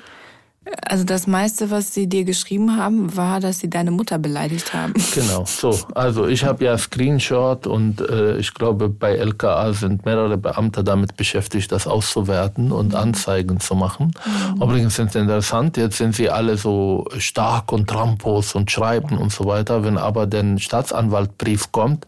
[0.85, 4.93] also das meiste, was sie dir geschrieben haben, war, dass sie deine Mutter beleidigt haben.
[5.19, 5.77] Genau, so.
[5.95, 11.17] Also ich habe ja Screenshot und äh, ich glaube, bei LKA sind mehrere Beamte damit
[11.17, 12.95] beschäftigt, das auszuwerten und mhm.
[12.95, 14.13] Anzeigen zu machen.
[14.55, 14.61] Mhm.
[14.61, 19.31] Übrigens sind es interessant, jetzt sind sie alle so stark und Trampos und schreiben und
[19.31, 19.83] so weiter.
[19.83, 22.05] Wenn aber der Staatsanwaltbrief kommt,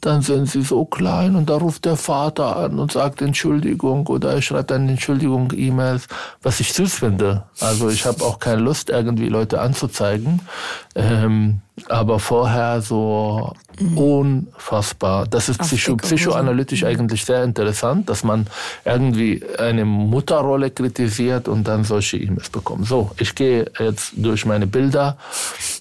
[0.00, 4.32] dann sind sie so klein und da ruft der Vater an und sagt Entschuldigung oder
[4.32, 6.06] er schreibt dann Entschuldigung E-Mails,
[6.42, 7.44] was ich süß finde.
[7.60, 10.40] Also ich habe auch keine Lust, irgendwie Leute anzuzeigen.
[10.94, 13.52] Ähm, aber vorher so
[13.94, 15.26] unfassbar.
[15.26, 18.46] Das ist psycho psychoanalytisch eigentlich sehr interessant, dass man
[18.84, 22.86] irgendwie eine Mutterrolle kritisiert und dann solche E-Mails bekommt.
[22.86, 25.16] So, ich gehe jetzt durch meine Bilder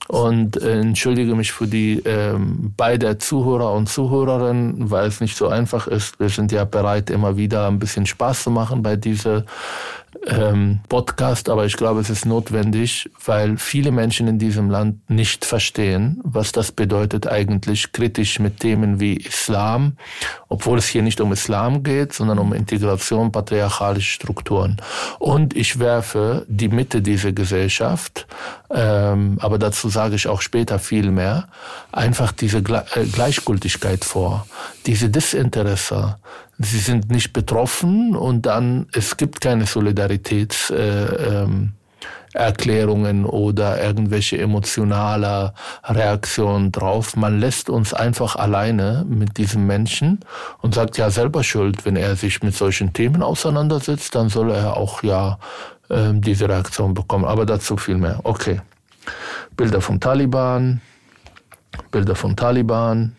[0.08, 5.48] und äh, entschuldige mich für die ähm, beide Zuhörer und Zuhörerinnen, weil es nicht so
[5.48, 6.20] einfach ist.
[6.20, 9.44] Wir sind ja bereit, immer wieder ein bisschen Spaß zu machen bei dieser
[10.26, 15.46] ähm, Podcast, aber ich glaube, es ist notwendig, weil viele Menschen in diesem Land nicht
[15.46, 19.98] verstehen, was das bedeutet eigentlich kritisch mit Themen wie Islam,
[20.50, 24.78] obwohl es hier nicht um Islam geht, sondern um Integration patriarchalischer Strukturen.
[25.20, 28.28] Und ich werfe die Mitte dieser Gesellschaft,
[28.70, 31.48] ähm, aber dazu sage ich auch später viel mehr,
[31.92, 34.48] einfach diese äh, Gleichgültigkeit vor,
[34.88, 36.18] diese Desinteresse,
[36.58, 41.76] sie sind nicht betroffen und dann es gibt keine Solidaritätserklärungen
[42.36, 47.18] äh, ähm, oder irgendwelche emotionale Reaktionen drauf.
[47.18, 50.22] Man lässt uns einfach alleine mit diesem Menschen
[50.62, 54.78] und sagt ja selber schuld, wenn er sich mit solchen Themen auseinandersetzt, dann soll er
[54.78, 55.38] auch ja
[55.90, 57.26] äh, diese Reaktion bekommen.
[57.26, 58.22] Aber dazu viel mehr.
[58.24, 58.62] Okay.
[59.58, 60.80] Bilder vom Taliban,
[61.92, 63.18] Bilder vom Taliban,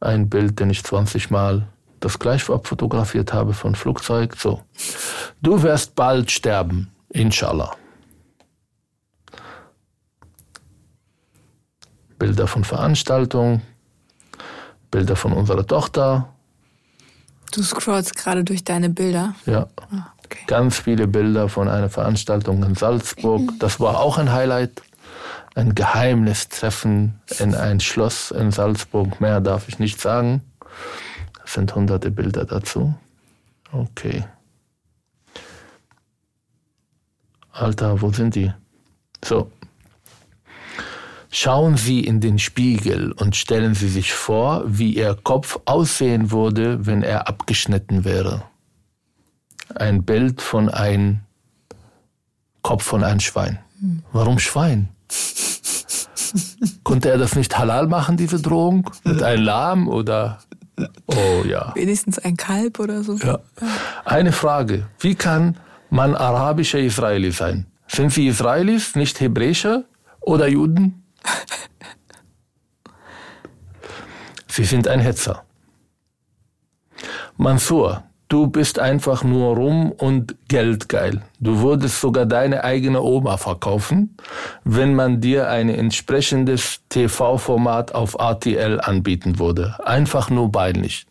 [0.00, 1.66] ein Bild, den ich 20 Mal
[2.00, 4.36] das gleich abfotografiert habe von Flugzeug.
[4.36, 4.62] So,
[5.42, 7.76] du wirst bald sterben, inshallah.
[12.18, 13.62] Bilder von Veranstaltungen,
[14.90, 16.28] Bilder von unserer Tochter.
[17.52, 19.34] Du scrollst gerade durch deine Bilder.
[19.46, 19.68] Ja.
[19.90, 20.40] Ah, okay.
[20.46, 23.52] Ganz viele Bilder von einer Veranstaltung in Salzburg.
[23.58, 24.82] Das war auch ein Highlight
[25.54, 29.20] ein geheimes Treffen in ein Schloss in Salzburg.
[29.20, 30.42] Mehr darf ich nicht sagen.
[31.44, 32.94] Es sind hunderte Bilder dazu.
[33.72, 34.24] Okay.
[37.52, 38.52] Alter, wo sind die?
[39.24, 39.50] So.
[41.32, 46.86] Schauen Sie in den Spiegel und stellen Sie sich vor, wie Ihr Kopf aussehen würde,
[46.86, 48.42] wenn er abgeschnitten wäre.
[49.74, 51.20] Ein Bild von einem
[52.62, 53.60] Kopf von einem Schwein.
[54.12, 54.88] Warum Schwein?
[56.84, 58.90] Konnte er das nicht halal machen, diese Drohung?
[59.04, 60.38] Mit einem Lahm oder?
[61.06, 61.72] Oh ja.
[61.74, 63.16] Wenigstens ein Kalb oder so.
[63.16, 63.40] Ja.
[64.04, 64.86] Eine Frage.
[64.98, 65.58] Wie kann
[65.90, 67.66] man arabischer Israeli sein?
[67.86, 69.84] Sind Sie Israelis, nicht Hebräischer
[70.20, 71.04] oder Juden?
[74.46, 75.44] Sie sind ein Hetzer.
[77.36, 81.22] Mansur, du bist einfach nur rum und geldgeil.
[81.40, 84.16] Du würdest sogar deine eigene Oma verkaufen,
[84.64, 89.76] wenn man dir ein entsprechendes TV-Format auf RTL anbieten würde.
[89.84, 91.06] Einfach nur peinlich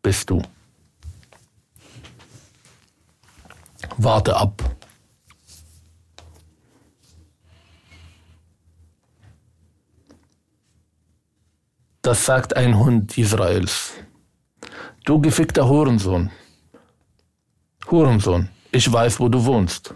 [0.00, 0.42] bist du.
[3.96, 4.62] Warte ab.
[12.00, 13.92] Das sagt ein Hund Israels.
[15.04, 16.30] Du gefickter Hurensohn.
[17.90, 19.94] Hurensohn, ich weiß, wo du wohnst.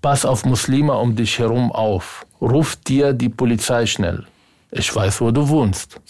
[0.00, 2.26] Pass auf Muslime um dich herum auf.
[2.40, 4.26] Ruf dir die Polizei schnell.
[4.70, 6.00] Ich weiß, wo du wohnst.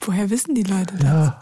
[0.00, 1.02] Woher wissen die Leute das?
[1.02, 1.40] Ja.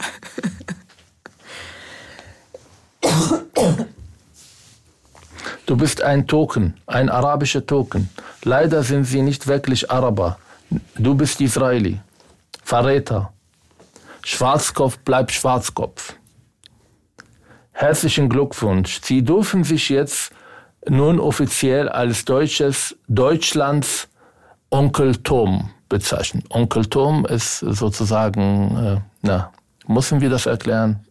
[5.66, 8.10] Du bist ein Token, ein arabischer Token.
[8.42, 10.38] Leider sind sie nicht wirklich Araber.
[10.96, 12.00] Du bist Israeli.
[12.64, 13.32] Verräter.
[14.24, 16.14] Schwarzkopf bleibt Schwarzkopf.
[17.72, 19.00] Herzlichen Glückwunsch.
[19.02, 20.32] Sie dürfen sich jetzt
[20.88, 24.08] nun offiziell als deutsches Deutschlands
[24.70, 26.42] Onkel Tom bezeichnen.
[26.48, 29.52] Onkel Tom ist sozusagen, äh, na,
[29.86, 31.04] müssen wir das erklären?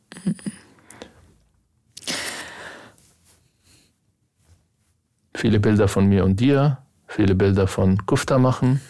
[5.36, 8.82] Viele Bilder von mir und dir, viele Bilder von Kufta machen.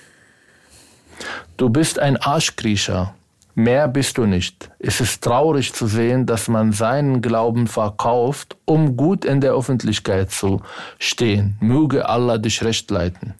[1.57, 3.13] Du bist ein Arschkriecher.
[3.55, 4.71] Mehr bist du nicht.
[4.79, 10.31] Es ist traurig zu sehen, dass man seinen Glauben verkauft, um gut in der Öffentlichkeit
[10.31, 10.61] zu
[10.97, 11.55] stehen.
[11.59, 13.35] Möge Allah dich recht leiten.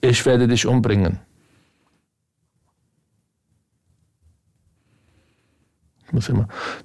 [0.00, 1.18] Ich werde dich umbringen.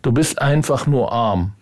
[0.01, 1.53] Du bist einfach nur arm.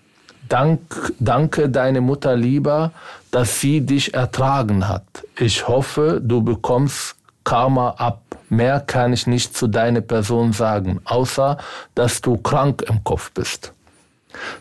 [0.50, 2.92] Dank, danke deine Mutter lieber,
[3.30, 5.06] dass sie dich ertragen hat.
[5.38, 8.22] Ich hoffe, du bekommst Karma ab.
[8.50, 11.58] Mehr kann ich nicht zu deiner Person sagen, außer
[11.96, 13.74] dass du krank im Kopf bist.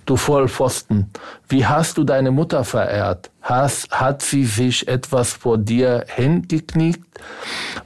[0.04, 1.10] Du Vollpfosten,
[1.48, 3.30] wie hast du deine Mutter verehrt?
[3.42, 7.02] Hast, hat sie sich etwas vor dir hingekniet?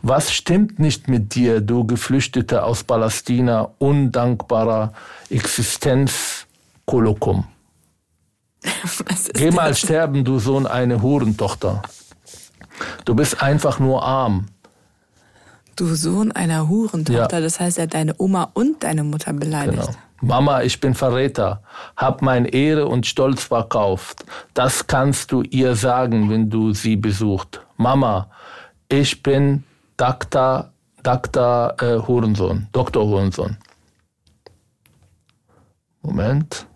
[0.03, 4.93] Was stimmt nicht mit dir, du Geflüchteter aus Palästina, undankbarer
[5.31, 7.47] Existenzkolokum?
[9.35, 9.81] Geh mal das?
[9.81, 11.83] sterben, du Sohn, eine Hurentochter.
[13.05, 14.47] Du bist einfach nur arm.
[15.77, 17.41] Du Sohn einer Hurentochter, ja.
[17.41, 19.81] das heißt, er hat deine Oma und deine Mutter beleidigt.
[19.81, 19.95] Genau.
[20.21, 21.63] Mama, ich bin Verräter,
[21.97, 24.25] hab mein Ehre und Stolz verkauft.
[24.55, 27.61] Das kannst du ihr sagen, wenn du sie besucht.
[27.77, 28.31] Mama,
[28.89, 29.65] ich bin
[29.97, 30.71] Dr.
[31.03, 31.75] Dr.
[31.81, 33.05] Äh, Hurensohn, Dr.
[33.05, 33.59] Hurensohn.
[36.01, 36.67] Moment.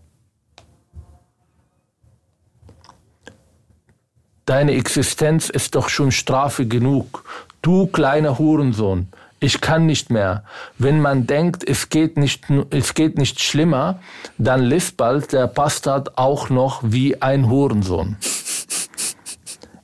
[4.44, 7.24] Deine Existenz ist doch schon Strafe genug.
[7.62, 9.08] Du kleiner Hurensohn,
[9.40, 10.44] ich kann nicht mehr.
[10.78, 14.00] Wenn man denkt, es geht nicht, es geht nicht schlimmer,
[14.36, 18.16] dann lässt bald der Bastard auch noch wie ein Hurensohn.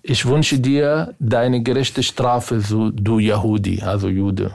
[0.03, 2.61] Ich wünsche dir deine gerechte Strafe,
[2.95, 4.55] du Yahudi, also Jude.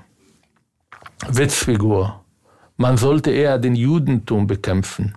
[1.27, 2.21] Witzfigur.
[2.77, 5.15] Man sollte eher den Judentum bekämpfen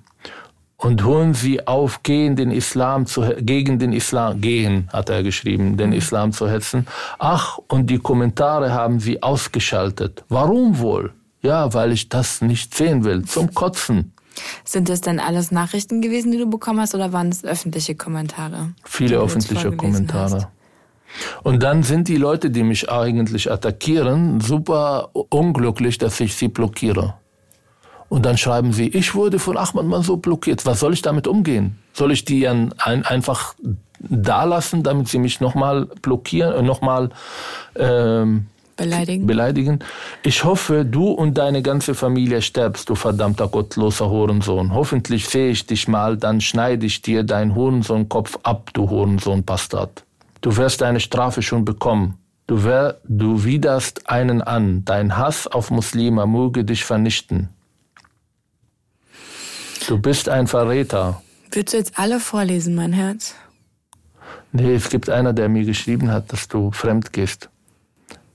[0.83, 5.77] und holen sie auf, gegen den Islam zu, gegen den Islam, gehen, hat er geschrieben,
[5.77, 5.97] den mhm.
[5.97, 6.87] Islam zu hetzen.
[7.18, 10.25] Ach, und die Kommentare haben sie ausgeschaltet.
[10.29, 11.12] Warum wohl?
[11.40, 13.25] Ja, weil ich das nicht sehen will.
[13.25, 14.12] Zum Kotzen.
[14.64, 18.73] Sind das denn alles Nachrichten gewesen, die du bekommen hast, oder waren es öffentliche Kommentare?
[18.85, 20.35] Viele öffentliche Kommentare.
[20.35, 20.49] Hast?
[21.45, 27.14] Und dann sind die Leute, die mich eigentlich attackieren, super unglücklich, dass ich sie blockiere.
[28.12, 30.66] Und dann schreiben sie, ich wurde von Ahmad Mansour blockiert.
[30.66, 31.79] Was soll ich damit umgehen?
[31.94, 33.55] Soll ich die ein, einfach
[34.01, 37.09] da lassen, damit sie mich nochmal blockieren, äh, nochmal
[37.75, 39.27] ähm, beleidigen.
[39.27, 39.79] beleidigen?
[40.25, 44.75] Ich hoffe, du und deine ganze Familie sterbst, du verdammter gottloser Hurensohn.
[44.75, 50.05] Hoffentlich sehe ich dich mal, dann schneide ich dir deinen Hurensohnkopf ab, du Hurensohn-Bastard.
[50.42, 52.18] Du wirst deine Strafe schon bekommen.
[52.46, 54.85] Du, wär, du widerst einen an.
[54.85, 57.48] Dein Hass auf Muslime möge dich vernichten.
[59.88, 61.23] Du bist ein Verräter.
[61.51, 63.35] Würdest du jetzt alle vorlesen, mein Herz?
[64.53, 67.49] Nee, es gibt einer, der mir geschrieben hat, dass du fremd gehst.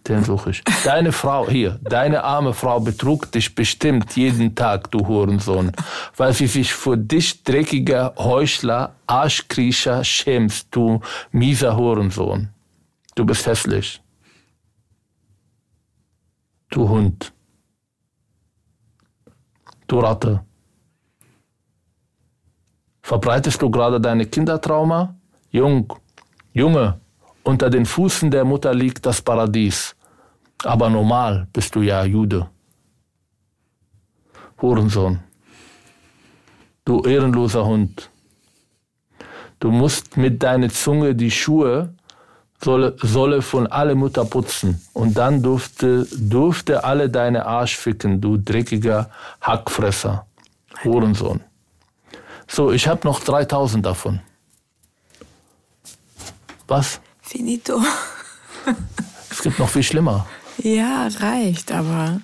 [0.07, 0.63] Den suche ich.
[0.83, 5.73] Deine Frau, hier, deine arme Frau betrug dich bestimmt jeden Tag, du Hurensohn,
[6.15, 12.49] weil sie sich vor dich dreckiger Heuchler, Arschkriecher schämst, du mieser Hurensohn.
[13.15, 14.01] Du bist hässlich.
[16.69, 17.33] Du Hund.
[19.87, 20.41] Du Ratte.
[23.07, 25.15] Verbreitest du gerade deine Kindertrauma?
[25.49, 25.93] Jung,
[26.51, 26.99] Junge,
[27.41, 29.95] unter den Füßen der Mutter liegt das Paradies.
[30.65, 32.49] Aber normal bist du ja Jude.
[34.61, 35.21] Hurensohn.
[36.83, 38.09] Du ehrenloser Hund.
[39.61, 41.95] Du musst mit deiner Zunge die Schuhe
[42.61, 44.81] solle, solle von alle Mutter putzen.
[44.91, 50.25] Und dann durfte, durfte alle deine Arsch ficken, du dreckiger Hackfresser.
[50.83, 51.46] Hurensohn.
[52.47, 54.21] So, ich habe noch 3000 davon.
[56.67, 56.99] Was?
[57.21, 57.81] Finito.
[59.29, 60.27] Es gibt noch viel schlimmer.
[60.57, 62.21] Ja, reicht, aber.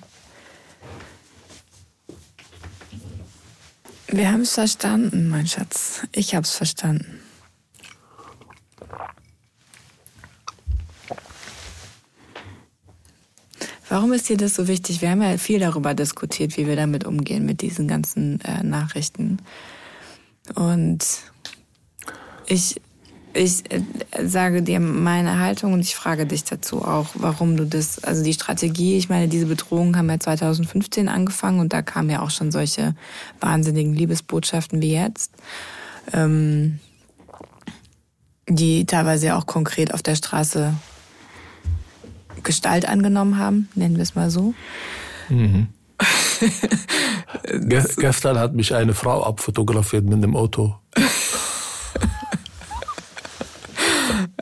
[4.08, 6.02] Wir haben es verstanden, mein Schatz.
[6.12, 7.20] Ich hab's verstanden.
[13.88, 15.02] Warum ist dir das so wichtig?
[15.02, 19.38] Wir haben ja viel darüber diskutiert, wie wir damit umgehen, mit diesen ganzen äh, Nachrichten.
[20.54, 21.04] Und
[22.46, 22.80] ich
[23.34, 23.82] ich äh,
[24.24, 28.32] sage dir meine Haltung und ich frage dich dazu auch, warum du das, also die
[28.32, 32.52] Strategie, ich meine, diese Bedrohungen haben ja 2015 angefangen und da kamen ja auch schon
[32.52, 32.94] solche
[33.40, 35.32] wahnsinnigen Liebesbotschaften wie jetzt,
[36.12, 36.78] ähm,
[38.48, 40.74] die teilweise auch konkret auf der Straße
[42.42, 44.54] Gestalt angenommen haben, nennen wir es mal so.
[45.28, 45.68] Mhm.
[47.96, 50.74] Gestern hat mich eine Frau abfotografiert mit dem Auto.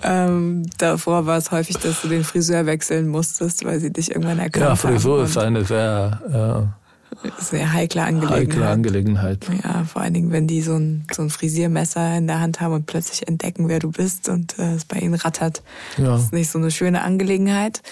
[0.05, 4.39] Ähm, davor war es häufig, dass du den Friseur wechseln musstest, weil sie dich irgendwann
[4.39, 4.71] erkannt haben.
[4.71, 6.75] Ja, Frisur ist eine sehr,
[7.23, 8.49] äh, sehr heikle Angelegenheit.
[8.49, 9.47] Heikle Angelegenheit.
[9.63, 12.75] Ja, vor allen Dingen, wenn die so ein, so ein Frisiermesser in der Hand haben
[12.75, 15.63] und plötzlich entdecken, wer du bist und äh, es bei ihnen rattert.
[15.99, 16.07] Ja.
[16.07, 17.83] Das ist nicht so eine schöne Angelegenheit.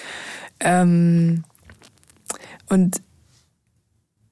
[0.59, 1.45] Ähm,
[2.67, 3.01] und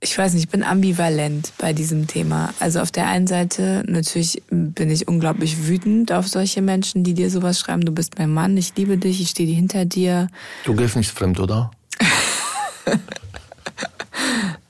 [0.01, 2.53] ich weiß nicht, ich bin ambivalent bei diesem Thema.
[2.59, 7.29] Also auf der einen Seite natürlich bin ich unglaublich wütend auf solche Menschen, die dir
[7.29, 7.81] sowas schreiben.
[7.83, 10.29] Du bist mein Mann, ich liebe dich, ich stehe hinter dir.
[10.63, 11.71] Du gehst nicht fremd, oder?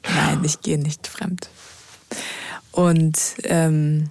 [0.04, 1.50] Nein, ich gehe nicht fremd.
[2.72, 4.10] Und ähm,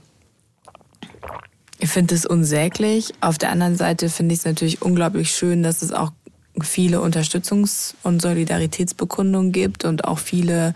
[1.80, 3.12] ich finde es unsäglich.
[3.20, 6.12] Auf der anderen Seite finde ich es natürlich unglaublich schön, dass es auch
[6.64, 10.74] viele Unterstützungs- und Solidaritätsbekundungen gibt und auch viele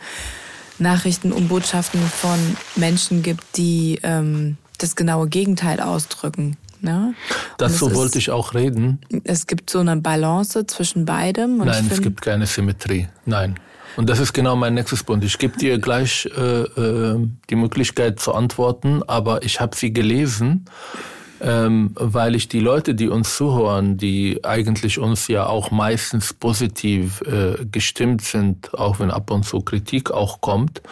[0.79, 2.39] Nachrichten und Botschaften von
[2.77, 6.57] Menschen gibt, die ähm, das genaue Gegenteil ausdrücken.
[6.81, 7.15] Ne?
[7.59, 8.99] Dazu wollte ich auch reden.
[9.23, 11.59] Es gibt so eine Balance zwischen beidem.
[11.59, 13.09] Nein, es gibt keine Symmetrie.
[13.25, 13.55] Nein.
[13.97, 15.25] Und das ist genau mein nächstes Punkt.
[15.25, 20.65] Ich gebe dir gleich äh, äh, die Möglichkeit zu antworten, aber ich habe sie gelesen
[21.43, 27.21] ähm, weil ich die Leute, die uns zuhören, die eigentlich uns ja auch meistens positiv
[27.23, 30.83] äh, gestimmt sind, auch wenn ab und zu Kritik auch kommt,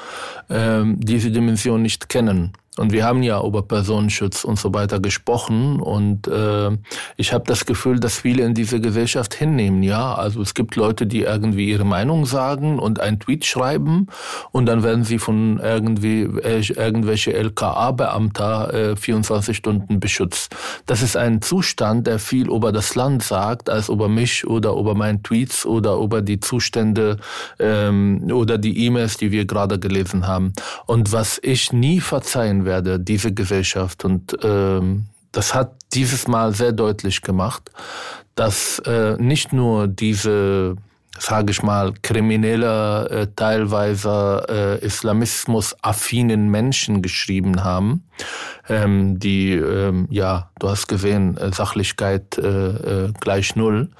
[0.48, 2.52] ähm, diese Dimension nicht kennen.
[2.81, 5.81] Und wir haben ja über Personenschutz und so weiter gesprochen.
[5.81, 6.71] Und äh,
[7.19, 9.83] ich habe das Gefühl, dass viele in diese Gesellschaft hinnehmen.
[9.83, 14.07] Ja, also es gibt Leute, die irgendwie ihre Meinung sagen und einen Tweet schreiben
[14.51, 20.57] und dann werden sie von irgendwie äh, irgendwelche LKA-Beamter äh, 24 Stunden beschützt.
[20.87, 24.95] Das ist ein Zustand, der viel über das Land sagt, als über mich oder über
[24.95, 27.19] meine Tweets oder über die Zustände
[27.59, 30.55] ähm, oder die E-Mails, die wir gerade gelesen haben.
[30.87, 34.04] Und was ich nie verzeihen werde, diese Gesellschaft.
[34.04, 37.70] Und ähm, das hat dieses Mal sehr deutlich gemacht,
[38.35, 40.76] dass äh, nicht nur diese
[41.20, 48.04] sage ich mal, kriminelle, äh, teilweise äh, islamismus-affinen Menschen geschrieben haben,
[48.68, 53.90] ähm, die, ähm, ja, du hast gesehen, äh, Sachlichkeit äh, äh, gleich null,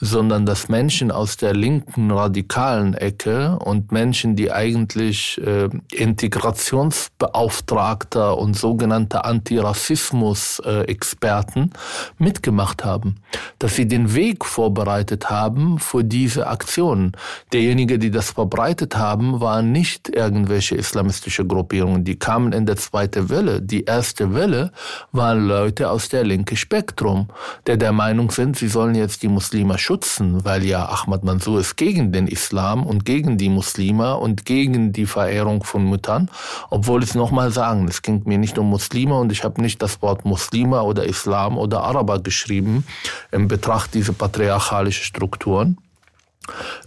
[0.00, 8.56] sondern dass Menschen aus der linken radikalen Ecke und Menschen, die eigentlich äh, Integrationsbeauftragter und
[8.56, 11.72] sogenannte Antirassismus-Experten
[12.18, 13.16] mitgemacht haben,
[13.58, 17.12] dass sie den Weg vorbereitet haben für diese Aktionen.
[17.52, 22.04] Derjenige, die das verbreitet haben, waren nicht irgendwelche islamistische Gruppierungen.
[22.04, 23.60] Die kamen in der zweiten Welle.
[23.60, 24.70] Die erste Welle
[25.10, 27.28] waren Leute aus der linken Spektrum,
[27.66, 31.76] der der Meinung sind, sie sollen jetzt die Muslime schützen, weil ja Ahmad Mansour ist
[31.76, 36.30] gegen den Islam und gegen die Muslime und gegen die Verehrung von Müttern.
[36.70, 40.00] Obwohl ich nochmal sagen, es ging mir nicht um Muslime und ich habe nicht das
[40.00, 42.84] Wort Muslime oder Islam oder Araber geschrieben
[43.32, 45.76] im Betracht dieser patriarchalischen Strukturen.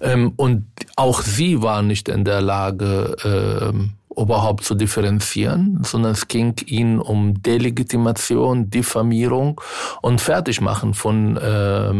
[0.01, 6.27] Ähm, und auch sie waren nicht in der Lage, ähm, überhaupt zu differenzieren, sondern es
[6.27, 9.61] ging ihnen um Delegitimation, Diffamierung
[10.01, 11.93] und Fertigmachen von äh,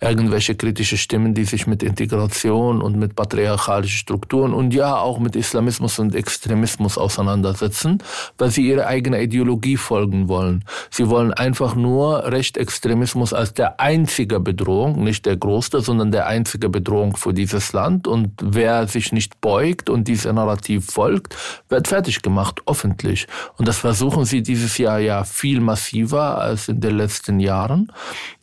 [0.00, 5.36] irgendwelche kritische Stimmen, die sich mit Integration und mit patriarchalischen Strukturen und ja auch mit
[5.36, 8.02] Islamismus und Extremismus auseinandersetzen,
[8.38, 10.64] weil sie ihre eigene Ideologie folgen wollen.
[10.90, 16.68] Sie wollen einfach nur Rechtsextremismus als der einzige Bedrohung, nicht der größte, sondern der einzige
[16.68, 21.36] Bedrohung für dieses Land und wer sich nicht beugt und dieser Narrativ folgt,
[21.68, 23.26] wird fertig gemacht, öffentlich.
[23.56, 27.92] Und das versuchen sie dieses Jahr ja viel massiver als in den letzten Jahren.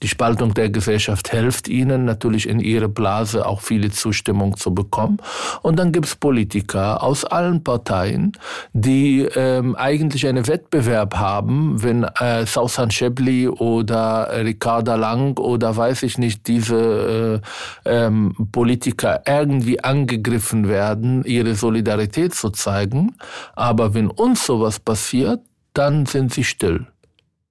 [0.01, 5.17] Die Spaltung der Gesellschaft hilft ihnen natürlich in ihre Blase auch viele Zustimmung zu bekommen.
[5.61, 8.33] Und dann gibt's Politiker aus allen Parteien,
[8.73, 16.03] die ähm, eigentlich einen Wettbewerb haben, wenn äh, Sausan Shebli oder Ricarda Lang oder weiß
[16.03, 17.41] ich nicht, diese
[17.85, 23.06] äh, ähm, Politiker irgendwie angegriffen werden, ihre Solidarität zu zeigen.
[23.55, 25.41] Aber wenn uns sowas passiert,
[25.73, 26.87] dann sind sie still.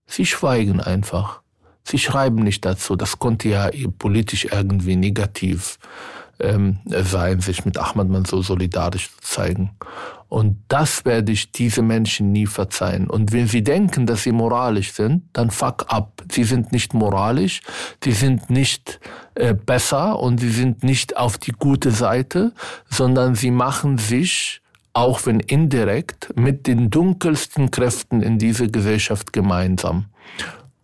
[0.07, 1.41] Sie schweigen einfach.
[1.85, 2.97] Sie schreiben nicht dazu.
[2.97, 5.79] Das konnte ja politisch irgendwie negativ
[6.41, 9.71] ähm, sein, sich mit Ahmad Mansour solidarisch zu zeigen.
[10.29, 13.09] Und das werde ich diese Menschen nie verzeihen.
[13.09, 16.25] Und wenn sie denken, dass sie moralisch sind, dann fuck up.
[16.31, 17.61] Sie sind nicht moralisch,
[18.03, 18.99] sie sind nicht
[19.37, 22.53] äh, besser und sie sind nicht auf die gute Seite,
[22.91, 24.63] sondern sie machen sich
[24.97, 30.07] auch wenn indirekt, mit den dunkelsten Kräften in dieser Gesellschaft gemeinsam.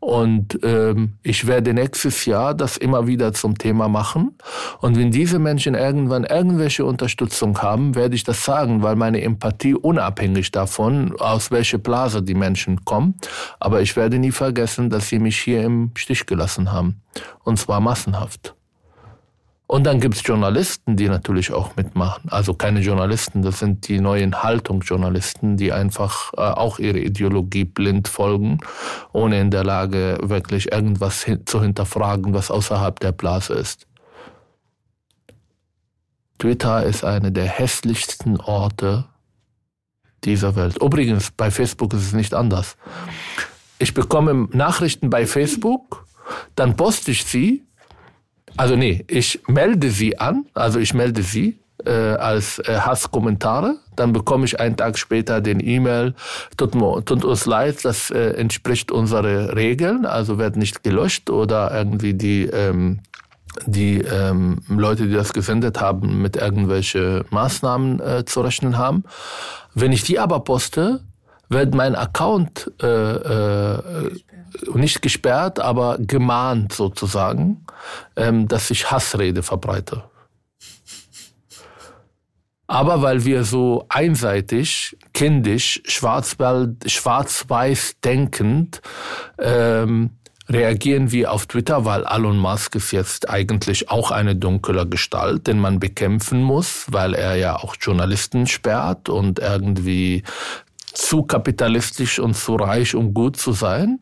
[0.01, 4.37] Und ähm, ich werde nächstes Jahr das immer wieder zum Thema machen.
[4.81, 9.75] Und wenn diese Menschen irgendwann irgendwelche Unterstützung haben, werde ich das sagen, weil meine Empathie
[9.75, 13.15] unabhängig davon, aus welcher Blase die Menschen kommen.
[13.61, 17.01] Aber ich werde nie vergessen, dass sie mich hier im Stich gelassen haben.
[17.45, 18.55] Und zwar massenhaft.
[19.73, 22.29] Und dann gibt's Journalisten, die natürlich auch mitmachen.
[22.29, 28.07] Also keine Journalisten, das sind die neuen Haltungsjournalisten, die einfach äh, auch ihre Ideologie blind
[28.07, 28.59] folgen,
[29.15, 33.87] ohne in der Lage wirklich irgendwas hin zu hinterfragen, was außerhalb der Blase ist.
[36.39, 39.07] Twitter ist eine der hässlichsten Orte
[40.25, 40.77] dieser Welt.
[40.83, 42.77] Übrigens, bei Facebook ist es nicht anders.
[43.79, 46.07] Ich bekomme Nachrichten bei Facebook,
[46.57, 47.65] dann poste ich sie
[48.57, 53.77] also nee, ich melde sie an, also ich melde sie äh, als äh, Hasskommentare.
[53.97, 56.15] Dann bekomme ich einen Tag später den E-Mail,
[56.57, 62.15] tut, tut uns leid, das äh, entspricht unseren Regeln, also wird nicht gelöscht oder irgendwie
[62.15, 63.01] die ähm,
[63.67, 69.05] die ähm, Leute, die das gesendet haben, mit irgendwelche Maßnahmen äh, zu rechnen haben.
[69.75, 71.01] Wenn ich die aber poste,
[71.51, 74.11] wird mein Account äh, äh,
[74.75, 77.65] nicht gesperrt, aber gemahnt sozusagen,
[78.17, 80.05] ähm, dass ich Hassrede verbreite.
[82.67, 86.87] Aber weil wir so einseitig, kindisch, schwarz-weiß
[88.03, 88.81] denkend
[89.39, 90.11] ähm,
[90.49, 95.59] reagieren wir auf Twitter, weil Elon Musk ist jetzt eigentlich auch eine dunkle Gestalt, den
[95.59, 100.23] man bekämpfen muss, weil er ja auch Journalisten sperrt und irgendwie
[100.93, 104.01] zu kapitalistisch und zu reich, um gut zu sein.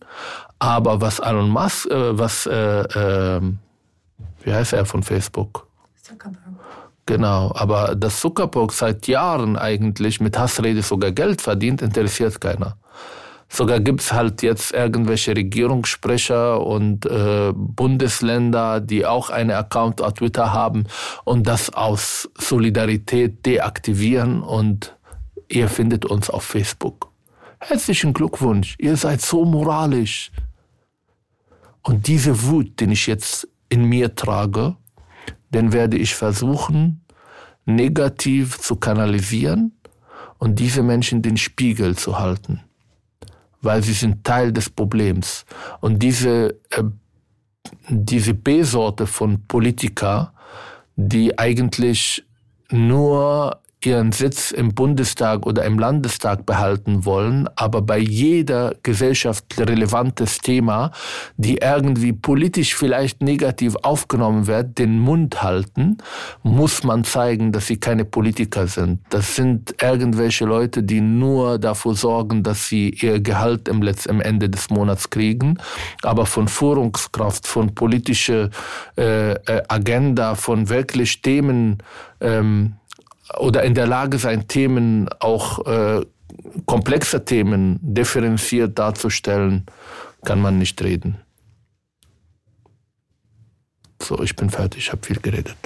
[0.58, 3.40] Aber was Elon Musk, äh, was, äh, äh,
[4.42, 5.66] wie heißt er von Facebook?
[6.02, 6.40] Zuckerberg.
[7.06, 12.76] Genau, aber dass Zuckerberg seit Jahren eigentlich mit Hassrede sogar Geld verdient, interessiert keiner.
[13.48, 20.52] Sogar gibt's halt jetzt irgendwelche Regierungssprecher und äh, Bundesländer, die auch einen Account auf Twitter
[20.52, 20.84] haben
[21.24, 24.94] und das aus Solidarität deaktivieren und
[25.52, 27.10] Ihr findet uns auf Facebook.
[27.58, 30.30] Herzlichen Glückwunsch, ihr seid so moralisch.
[31.82, 34.76] Und diese Wut, den ich jetzt in mir trage,
[35.52, 37.04] den werde ich versuchen,
[37.64, 39.72] negativ zu kanalisieren
[40.38, 42.60] und diese Menschen den Spiegel zu halten,
[43.60, 45.44] weil sie sind Teil des Problems.
[45.80, 46.84] Und diese, äh,
[47.88, 50.32] diese B-Sorte von Politiker,
[50.94, 52.24] die eigentlich
[52.70, 60.92] nur ihren Sitz im Bundestag oder im Landestag behalten wollen, aber bei jeder gesellschaftsrelevantes Thema,
[61.36, 65.98] die irgendwie politisch vielleicht negativ aufgenommen wird, den Mund halten,
[66.42, 69.00] muss man zeigen, dass sie keine Politiker sind.
[69.10, 74.50] Das sind irgendwelche Leute, die nur dafür sorgen, dass sie ihr Gehalt im, Letz-, Ende
[74.50, 75.58] des Monats kriegen,
[76.02, 78.50] aber von Führungskraft, von politischer
[78.98, 81.78] äh, äh, Agenda, von wirklich Themen,
[82.20, 82.74] ähm,
[83.38, 86.04] oder in der Lage sein, Themen auch äh,
[86.66, 89.66] komplexe Themen differenziert darzustellen,
[90.24, 91.18] kann man nicht reden.
[94.02, 95.56] So, ich bin fertig, ich habe viel geredet.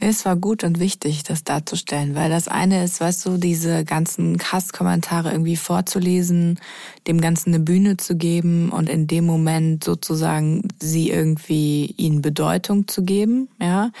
[0.00, 4.38] Es war gut und wichtig, das darzustellen, weil das eine ist, weißt du, diese ganzen
[4.38, 6.58] Hasskommentare irgendwie vorzulesen,
[7.06, 12.86] dem Ganzen eine Bühne zu geben und in dem Moment sozusagen sie irgendwie ihnen Bedeutung
[12.86, 13.92] zu geben, ja.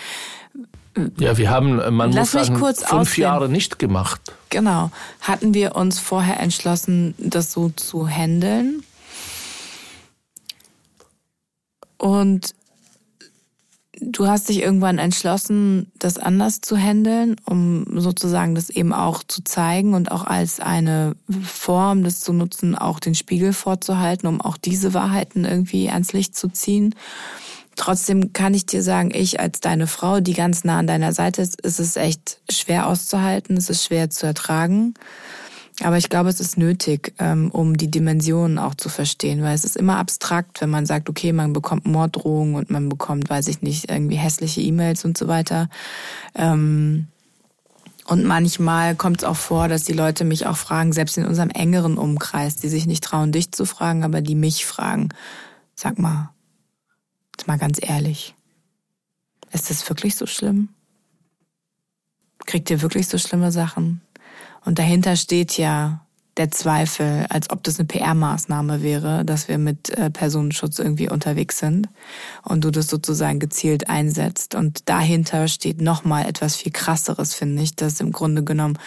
[1.18, 3.22] Ja, wir haben, man Lass muss sagen, fünf ausreden.
[3.22, 4.20] Jahre nicht gemacht.
[4.50, 4.90] Genau.
[5.20, 8.84] Hatten wir uns vorher entschlossen, das so zu handeln?
[11.98, 12.54] Und
[14.00, 19.42] du hast dich irgendwann entschlossen, das anders zu handeln, um sozusagen das eben auch zu
[19.44, 24.56] zeigen und auch als eine Form, das zu nutzen, auch den Spiegel vorzuhalten, um auch
[24.56, 26.94] diese Wahrheiten irgendwie ans Licht zu ziehen.
[27.76, 31.42] Trotzdem kann ich dir sagen, ich als deine Frau, die ganz nah an deiner Seite
[31.42, 34.94] ist, ist es echt schwer auszuhalten, es ist schwer zu ertragen.
[35.82, 39.64] Aber ich glaube, es ist nötig, ähm, um die Dimensionen auch zu verstehen, weil es
[39.64, 43.60] ist immer abstrakt, wenn man sagt, okay, man bekommt Morddrohungen und man bekommt, weiß ich
[43.60, 45.68] nicht, irgendwie hässliche E-Mails und so weiter.
[46.36, 47.08] Ähm,
[48.06, 51.50] und manchmal kommt es auch vor, dass die Leute mich auch fragen, selbst in unserem
[51.50, 55.08] engeren Umkreis, die sich nicht trauen, dich zu fragen, aber die mich fragen.
[55.74, 56.30] Sag mal,
[57.36, 58.34] jetzt mal ganz ehrlich,
[59.52, 60.68] ist das wirklich so schlimm?
[62.46, 64.02] Kriegt ihr wirklich so schlimme Sachen?
[64.64, 66.04] Und dahinter steht ja
[66.36, 71.58] der Zweifel, als ob das eine PR-Maßnahme wäre, dass wir mit äh, Personenschutz irgendwie unterwegs
[71.58, 71.88] sind
[72.42, 74.54] und du das sozusagen gezielt einsetzt.
[74.54, 78.78] Und dahinter steht nochmal etwas viel krasseres, finde ich, dass im Grunde genommen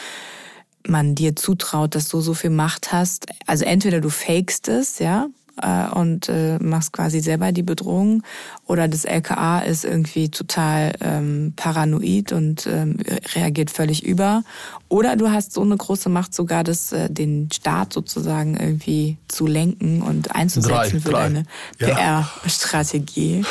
[0.86, 3.28] man dir zutraut, dass du so viel Macht hast.
[3.46, 5.28] Also entweder du fakest es, ja,
[5.62, 8.24] äh, und äh, machst quasi selber die Bedrohung.
[8.66, 12.98] Oder das LKA ist irgendwie total ähm, paranoid und ähm,
[13.36, 14.44] reagiert völlig über.
[14.90, 19.48] Oder du hast so eine große Macht sogar, das, äh, den Staat sozusagen irgendwie zu
[19.48, 21.24] lenken und einzusetzen drei, für drei.
[21.24, 21.44] deine
[21.80, 21.88] ja.
[21.88, 23.46] PR-Strategie.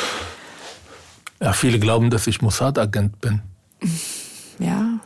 [1.41, 3.41] Ja, viele glauben, dass ich Mossad-Agent bin.
[4.59, 4.99] Ja.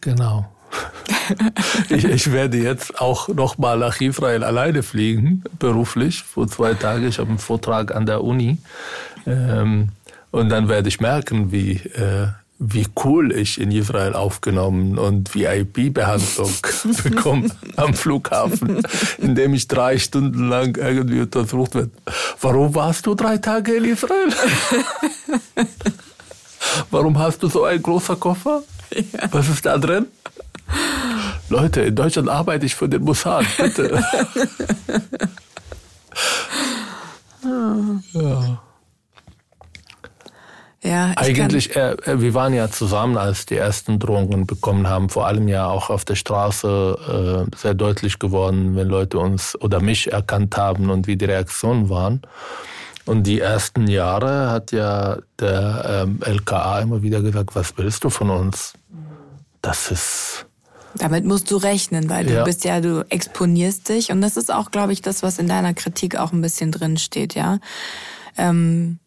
[0.00, 0.48] Genau.
[1.88, 7.06] ich, ich, werde jetzt auch nochmal nach Israel alleine fliegen, beruflich, vor zwei Tagen.
[7.06, 8.58] Ich habe einen Vortrag an der Uni.
[9.26, 9.90] Ähm,
[10.30, 16.52] und dann werde ich merken, wie, äh, wie cool ich in Israel aufgenommen und VIP-Behandlung
[17.04, 18.82] bekomme am Flughafen,
[19.18, 21.90] indem ich drei Stunden lang irgendwie untersucht werde.
[22.40, 24.28] Warum warst du drei Tage in Israel?
[26.90, 28.62] Warum hast du so einen großen Koffer?
[28.94, 29.28] Ja.
[29.30, 30.06] Was ist da drin?
[31.48, 34.02] Leute, in Deutschland arbeite ich für den Mossad, bitte.
[38.12, 38.60] ja.
[40.88, 45.26] Ja, Eigentlich, äh, äh, wir waren ja zusammen, als die ersten Drohungen bekommen haben, vor
[45.26, 50.12] allem ja auch auf der Straße äh, sehr deutlich geworden, wenn Leute uns oder mich
[50.12, 52.22] erkannt haben und wie die Reaktionen waren.
[53.06, 58.10] Und die ersten Jahre hat ja der ähm, LKA immer wieder gesagt, was willst du
[58.10, 58.74] von uns?
[59.60, 60.47] Das ist
[60.98, 62.44] damit musst du rechnen, weil du ja.
[62.44, 65.74] bist ja, du exponierst dich und das ist auch, glaube ich, das, was in deiner
[65.74, 67.58] Kritik auch ein bisschen drin steht, ja.
[68.36, 68.98] Ähm,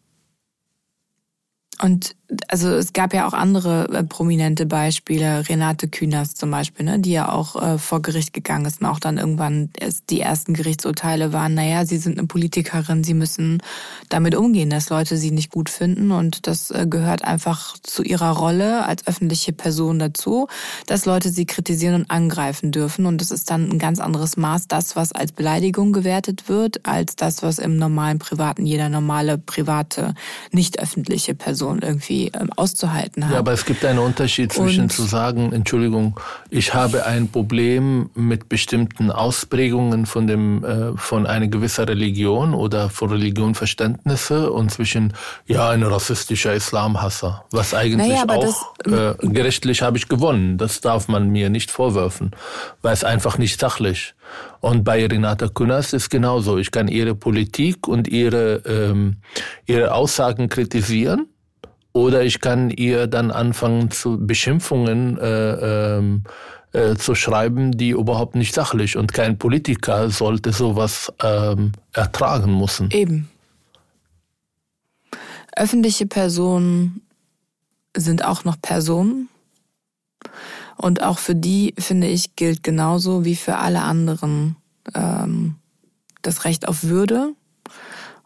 [1.80, 2.14] und
[2.48, 7.12] also es gab ja auch andere äh, prominente Beispiele, Renate Künast zum Beispiel, ne, die
[7.12, 11.32] ja auch äh, vor Gericht gegangen ist und auch dann irgendwann erst die ersten Gerichtsurteile
[11.32, 13.62] waren, naja, sie sind eine Politikerin, sie müssen
[14.08, 16.10] damit umgehen, dass Leute sie nicht gut finden.
[16.10, 20.48] Und das äh, gehört einfach zu ihrer Rolle als öffentliche Person dazu,
[20.86, 23.06] dass Leute sie kritisieren und angreifen dürfen.
[23.06, 27.16] Und das ist dann ein ganz anderes Maß, das, was als Beleidigung gewertet wird, als
[27.16, 30.14] das, was im normalen Privaten jeder normale private,
[30.50, 33.32] nicht öffentliche Person irgendwie ähm, auszuhalten hat.
[33.32, 36.18] Ja, aber es gibt einen Unterschied zwischen Und zu sagen, Entschuldigung,
[36.50, 42.90] ich habe ein Problem mit bestimmten Ausprägungen von dem äh, von einer gewissen Religion oder
[42.90, 45.14] von Religionverständnisse und zwischen
[45.46, 50.58] ja ein rassistischer Islamhasser, was eigentlich naja, auch das, äh, gerichtlich habe ich gewonnen.
[50.58, 52.32] Das darf man mir nicht vorwerfen,
[52.82, 54.14] weil es einfach nicht sachlich.
[54.60, 56.58] Und bei Renata Künast ist genauso.
[56.58, 59.16] Ich kann ihre Politik und ihre, ähm,
[59.66, 61.26] ihre Aussagen kritisieren
[61.92, 66.24] Oder ich kann ihr dann anfangen zu Beschimpfungen äh, ähm,
[66.72, 72.90] äh, zu schreiben, die überhaupt nicht sachlich und kein Politiker sollte sowas ähm, ertragen müssen.
[72.90, 73.28] Eben.
[75.54, 77.02] Öffentliche Personen
[77.94, 79.28] sind auch noch Personen.
[80.76, 84.56] Und auch für die, finde ich, gilt genauso wie für alle anderen
[84.94, 85.56] ähm,
[86.22, 87.34] das Recht auf Würde.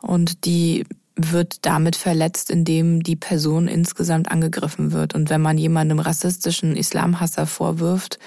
[0.01, 0.87] Und die
[1.17, 5.15] wird damit verletzt, indem die Person insgesamt angegriffen wird.
[5.15, 8.19] Und wenn man jemandem rassistischen Islamhasser vorwirft,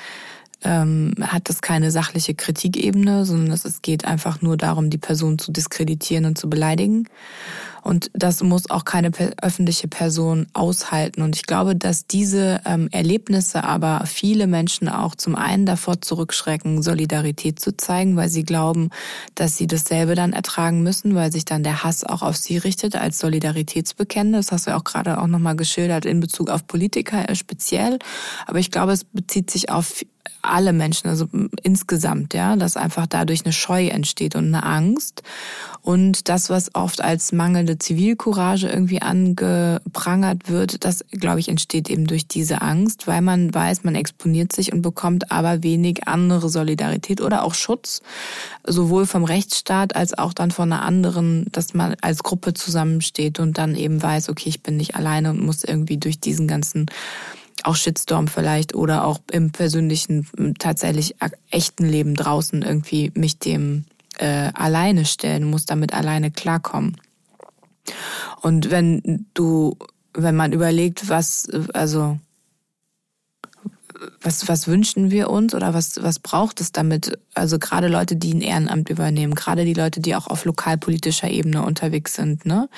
[0.63, 5.51] ähm, hat das keine sachliche Kritikebene, sondern es geht einfach nur darum, die Person zu
[5.51, 7.07] diskreditieren und zu beleidigen.
[7.81, 11.21] Und das muss auch keine öffentliche Person aushalten.
[11.21, 16.81] Und ich glaube, dass diese ähm, Erlebnisse aber viele Menschen auch zum einen davor zurückschrecken,
[16.81, 18.89] Solidarität zu zeigen, weil sie glauben,
[19.35, 22.95] dass sie dasselbe dann ertragen müssen, weil sich dann der Hass auch auf sie richtet
[22.95, 24.47] als Solidaritätsbekenntnis.
[24.47, 27.99] Das hast du auch gerade auch nochmal geschildert in Bezug auf Politiker speziell.
[28.45, 30.03] Aber ich glaube, es bezieht sich auf
[30.41, 31.27] alle Menschen, also
[31.63, 35.23] insgesamt, ja, dass einfach dadurch eine Scheu entsteht und eine Angst.
[35.81, 42.05] Und das, was oft als mangelnde Zivilcourage irgendwie angeprangert wird, das, glaube ich, entsteht eben
[42.05, 47.21] durch diese Angst, weil man weiß, man exponiert sich und bekommt aber wenig andere Solidarität
[47.21, 48.01] oder auch Schutz,
[48.65, 53.57] sowohl vom Rechtsstaat als auch dann von einer anderen, dass man als Gruppe zusammensteht und
[53.57, 56.87] dann eben weiß, okay, ich bin nicht alleine und muss irgendwie durch diesen ganzen
[57.65, 60.27] auch Shitstorm vielleicht oder auch im persönlichen,
[60.59, 61.15] tatsächlich
[61.49, 63.85] echten Leben draußen irgendwie mich dem
[64.17, 66.97] äh, alleine stellen, muss damit alleine klarkommen.
[68.41, 69.77] Und wenn du,
[70.13, 72.19] wenn man überlegt, was, also
[74.21, 77.17] was, was wünschen wir uns oder was, was braucht es damit?
[77.33, 81.63] Also gerade Leute, die ein Ehrenamt übernehmen, gerade die Leute, die auch auf lokalpolitischer Ebene
[81.63, 82.45] unterwegs sind.
[82.45, 82.69] Ne?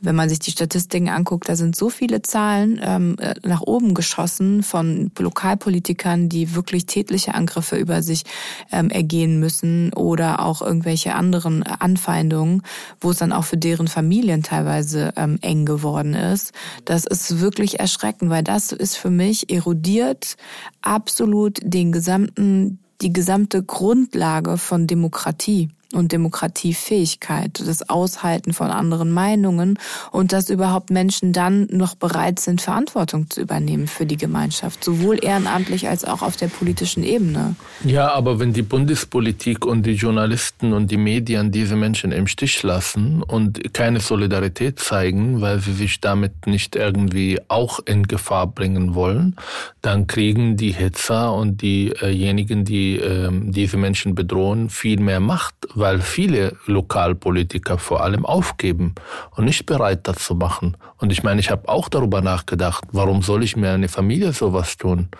[0.00, 4.62] Wenn man sich die Statistiken anguckt, da sind so viele Zahlen ähm, nach oben geschossen
[4.62, 8.24] von Lokalpolitikern, die wirklich tätliche Angriffe über sich
[8.70, 12.62] ähm, ergehen müssen oder auch irgendwelche anderen Anfeindungen,
[13.00, 16.52] wo es dann auch für deren Familien teilweise ähm, eng geworden ist.
[16.84, 20.36] Das ist wirklich erschreckend, weil das ist für mich erodiert
[20.82, 29.78] absolut den gesamten, die gesamte Grundlage von Demokratie und Demokratiefähigkeit, das Aushalten von anderen Meinungen
[30.10, 35.22] und dass überhaupt Menschen dann noch bereit sind, Verantwortung zu übernehmen für die Gemeinschaft, sowohl
[35.22, 37.56] ehrenamtlich als auch auf der politischen Ebene.
[37.84, 42.62] Ja, aber wenn die Bundespolitik und die Journalisten und die Medien diese Menschen im Stich
[42.62, 48.94] lassen und keine Solidarität zeigen, weil sie sich damit nicht irgendwie auch in Gefahr bringen
[48.94, 49.36] wollen,
[49.82, 55.54] dann kriegen die Hitzer und diejenigen, die äh, diese Menschen bedrohen, viel mehr Macht,
[55.84, 58.94] weil viele Lokalpolitiker vor allem aufgeben
[59.32, 60.78] und nicht bereit dazu machen.
[60.96, 64.78] Und ich meine, ich habe auch darüber nachgedacht, warum soll ich mir eine Familie sowas
[64.78, 65.10] tun?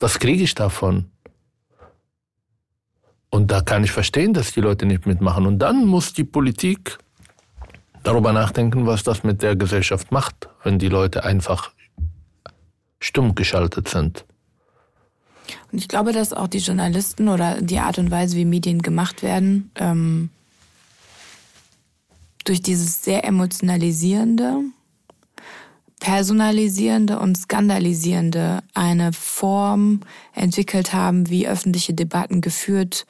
[0.00, 1.10] Was kriege ich davon?
[3.28, 5.44] Und da kann ich verstehen, dass die Leute nicht mitmachen.
[5.44, 6.96] Und dann muss die Politik
[8.02, 11.70] darüber nachdenken, was das mit der Gesellschaft macht, wenn die Leute einfach
[12.98, 14.24] stumm geschaltet sind.
[15.72, 19.22] Und ich glaube, dass auch die Journalisten oder die Art und Weise, wie Medien gemacht
[19.22, 20.28] werden, ähm,
[22.44, 24.58] durch dieses sehr emotionalisierende,
[25.98, 30.00] personalisierende und skandalisierende eine Form
[30.34, 33.06] entwickelt haben, wie öffentliche Debatten geführt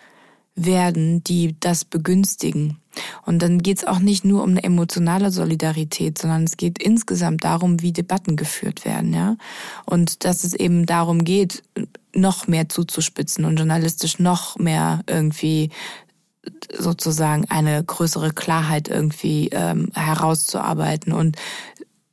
[0.54, 2.81] werden, die das begünstigen.
[3.24, 7.44] Und dann geht es auch nicht nur um eine emotionale Solidarität, sondern es geht insgesamt
[7.44, 9.36] darum, wie Debatten geführt werden, ja.
[9.86, 11.62] Und dass es eben darum geht,
[12.14, 15.70] noch mehr zuzuspitzen und journalistisch noch mehr irgendwie
[16.76, 21.36] sozusagen eine größere Klarheit irgendwie ähm, herauszuarbeiten und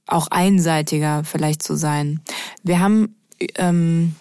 [0.06, 2.22] auch einseitiger vielleicht zu sein.
[2.64, 3.16] Wir haben,
[3.56, 4.16] ähm,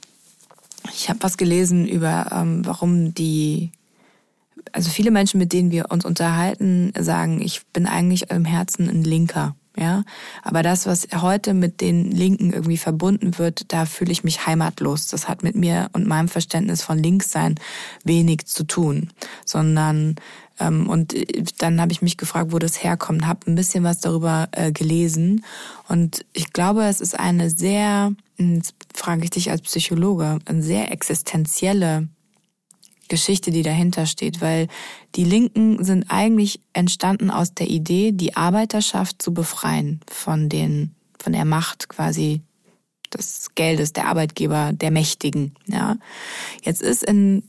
[0.93, 3.73] ich habe was gelesen über, ähm, warum die
[4.73, 9.05] also viele Menschen, mit denen wir uns unterhalten, sagen, ich bin eigentlich im Herzen ein
[9.05, 9.55] Linker.
[9.77, 10.03] Ja,
[10.43, 15.07] aber das, was heute mit den Linken irgendwie verbunden wird, da fühle ich mich heimatlos.
[15.07, 17.55] Das hat mit mir und meinem Verständnis von Linkssein
[18.03, 19.13] wenig zu tun,
[19.45, 20.17] sondern
[20.59, 21.15] ähm, und
[21.59, 25.45] dann habe ich mich gefragt, wo das herkommt, habe ein bisschen was darüber äh, gelesen
[25.87, 30.91] und ich glaube, es ist eine sehr, jetzt frage ich dich als Psychologe, eine sehr
[30.91, 32.09] existenzielle
[33.09, 34.69] Geschichte, die dahinter steht, weil
[35.15, 41.33] die Linken sind eigentlich entstanden aus der Idee, die Arbeiterschaft zu befreien von den, von
[41.33, 42.43] der Macht quasi
[43.13, 45.97] des Geldes, der Arbeitgeber, der Mächtigen, ja.
[46.63, 47.43] Jetzt ist in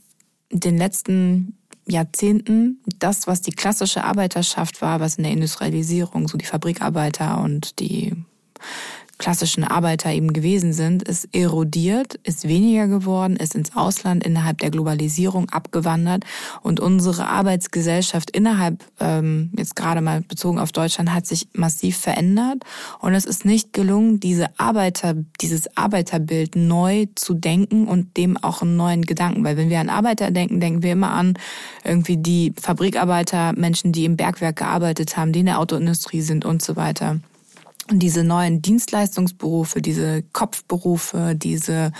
[0.50, 6.44] den letzten Jahrzehnten das, was die klassische Arbeiterschaft war, was in der Industrialisierung, so die
[6.46, 8.14] Fabrikarbeiter und die
[9.20, 14.70] klassischen Arbeiter eben gewesen sind, ist erodiert, ist weniger geworden, ist ins Ausland innerhalb der
[14.70, 16.24] Globalisierung abgewandert.
[16.62, 22.64] Und unsere Arbeitsgesellschaft innerhalb, ähm, jetzt gerade mal bezogen auf Deutschland, hat sich massiv verändert.
[22.98, 28.62] Und es ist nicht gelungen, diese Arbeiter, dieses Arbeiterbild neu zu denken und dem auch
[28.62, 31.34] einen neuen Gedanken, weil wenn wir an Arbeiter denken, denken wir immer an
[31.84, 36.62] irgendwie die Fabrikarbeiter, Menschen, die im Bergwerk gearbeitet haben, die in der Autoindustrie sind und
[36.62, 37.20] so weiter
[37.98, 41.92] diese neuen Dienstleistungsberufe, diese Kopfberufe, diese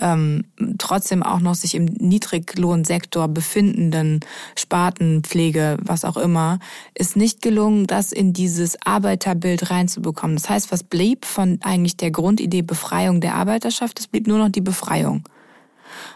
[0.00, 0.44] ähm,
[0.78, 4.20] trotzdem auch noch sich im Niedriglohnsektor befindenden
[4.56, 6.58] Spartenpflege, was auch immer,
[6.94, 10.36] ist nicht gelungen, das in dieses Arbeiterbild reinzubekommen.
[10.36, 13.98] Das heißt, was blieb von eigentlich der Grundidee Befreiung der Arbeiterschaft?
[14.00, 15.24] Es blieb nur noch die Befreiung.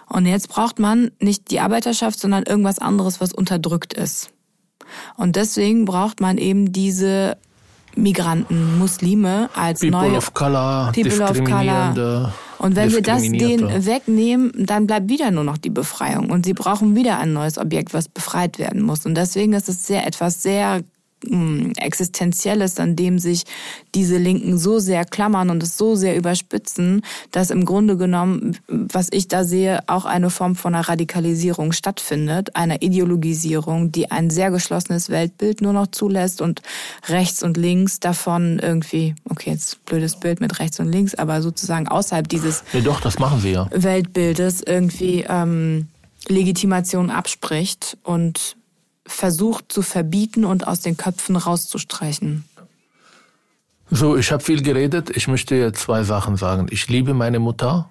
[0.09, 4.31] Und jetzt braucht man nicht die Arbeiterschaft, sondern irgendwas anderes, was unterdrückt ist.
[5.17, 7.37] Und deswegen braucht man eben diese
[7.97, 12.33] Migranten, Muslime als People neue of Color, People of Color.
[12.59, 16.31] Und wenn wir das denen wegnehmen, dann bleibt wieder nur noch die Befreiung.
[16.31, 19.05] Und sie brauchen wieder ein neues Objekt, was befreit werden muss.
[19.05, 20.83] Und deswegen ist es sehr etwas sehr
[21.25, 23.45] mh, Existenzielles, an dem sich
[23.95, 29.09] diese Linken so sehr klammern und es so sehr überspitzen, dass im Grunde genommen, was
[29.11, 34.51] ich da sehe, auch eine Form von einer Radikalisierung stattfindet, einer Ideologisierung, die ein sehr
[34.51, 36.63] geschlossenes Weltbild nur noch zulässt und
[37.09, 41.89] rechts und links davon irgendwie, okay, jetzt blödes Bild mit rechts und links, aber sozusagen
[41.89, 43.69] außerhalb dieses Ja, doch, das machen sie ja.
[43.73, 45.89] Weltbildes irgendwie ähm,
[46.29, 48.57] Legitimation abspricht und
[49.07, 52.45] versucht zu verbieten und aus den Köpfen rauszustreichen.
[53.91, 55.11] So, ich habe viel geredet.
[55.17, 56.67] Ich möchte zwei Sachen sagen.
[56.71, 57.89] Ich liebe meine Mutter.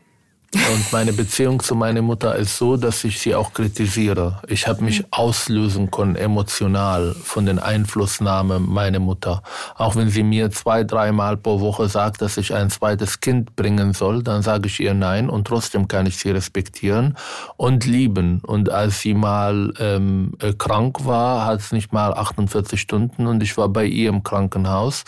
[0.53, 4.41] Und meine Beziehung zu meiner Mutter ist so, dass ich sie auch kritisiere.
[4.47, 9.43] Ich habe mich auslösen können emotional von den Einflussnahmen meiner Mutter.
[9.75, 13.93] Auch wenn sie mir zwei, dreimal pro Woche sagt, dass ich ein zweites Kind bringen
[13.93, 17.17] soll, dann sage ich ihr nein und trotzdem kann ich sie respektieren
[17.57, 18.39] und lieben.
[18.39, 23.43] Und als sie mal ähm, äh, krank war, hat es nicht mal 48 Stunden und
[23.43, 25.03] ich war bei ihr im Krankenhaus,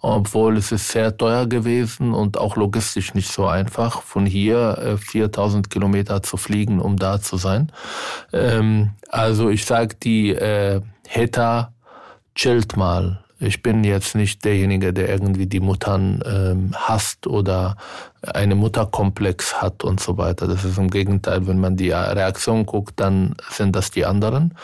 [0.00, 5.70] obwohl es ist sehr teuer gewesen und auch logistisch nicht so einfach, von hier 4000
[5.70, 7.72] Kilometer zu fliegen, um da zu sein.
[8.32, 11.72] Ähm, also ich sag die äh, Heta
[12.34, 13.22] chillt mal.
[13.42, 17.76] Ich bin jetzt nicht derjenige, der irgendwie die Muttern ähm, hasst oder
[18.22, 20.46] eine Mutterkomplex hat und so weiter.
[20.46, 24.54] Das ist im Gegenteil, wenn man die Reaktion guckt, dann sind das die anderen.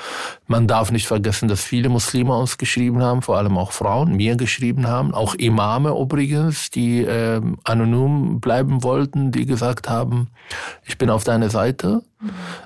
[0.46, 4.36] Man darf nicht vergessen, dass viele Muslime uns geschrieben haben, vor allem auch Frauen, mir
[4.36, 10.28] geschrieben haben, auch Imame übrigens, die äh, anonym bleiben wollten, die gesagt haben,
[10.84, 12.02] ich bin auf deiner Seite.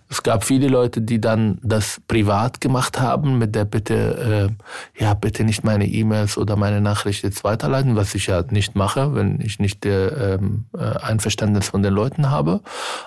[0.09, 4.51] Es gab viele Leute, die dann das privat gemacht haben mit der Bitte,
[4.99, 8.75] äh, ja, bitte nicht meine E-Mails oder meine Nachricht jetzt weiterleiten, was ich ja nicht
[8.77, 12.61] mache, wenn ich nicht der ähm, Einverständnis von den Leuten habe.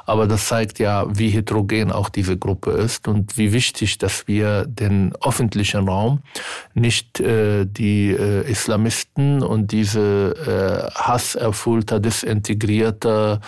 [0.05, 4.65] Aber das zeigt ja, wie heterogen auch diese Gruppe ist und wie wichtig, dass wir
[4.65, 6.19] den öffentlichen Raum
[6.73, 13.39] nicht äh, die äh, Islamisten und diese äh, hasserfüllter, desintegrierte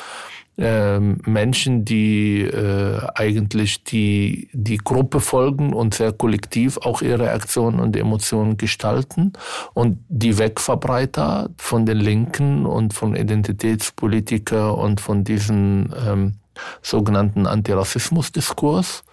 [0.60, 7.80] ähm, Menschen, die äh, eigentlich die, die Gruppe folgen und sehr kollektiv auch ihre Aktionen
[7.80, 9.34] und Emotionen gestalten
[9.74, 16.36] und die Wegverbreiter von den Linken und von Identitätspolitiker und von diesen ähm,
[16.82, 19.04] sogenannten Antirassismusdiskurs.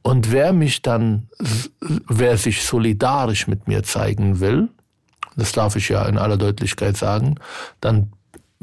[0.00, 1.28] Und wer mich dann,
[1.80, 4.68] wer sich solidarisch mit mir zeigen will,
[5.36, 7.36] das darf ich ja in aller Deutlichkeit sagen,
[7.80, 8.12] dann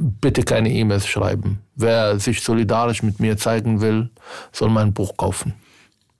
[0.02, 1.60] bitte keine E-Mails schreiben.
[1.76, 4.10] Wer sich solidarisch mit mir zeigen will,
[4.52, 5.54] soll mein Buch kaufen.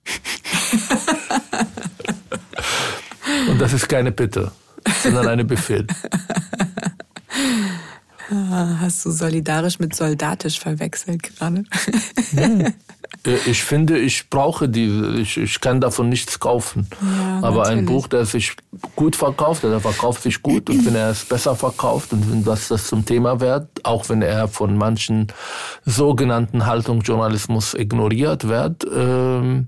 [3.48, 4.52] Und das ist keine Bitte,
[5.02, 5.86] sondern eine Befehl.
[8.80, 11.64] Hast du solidarisch mit soldatisch verwechselt gerade?
[12.32, 12.70] Ja.
[13.24, 16.88] Ich finde, ich brauche die, ich, ich kann davon nichts kaufen.
[17.00, 17.78] Ja, Aber natürlich.
[17.78, 18.56] ein Buch, das sich
[18.96, 22.66] gut verkauft, der verkauft sich gut und wenn er es besser verkauft und wenn das,
[22.66, 25.28] das zum Thema wird, auch wenn er von manchen
[25.84, 29.64] sogenannten Haltungsjournalismus ignoriert wird, äh,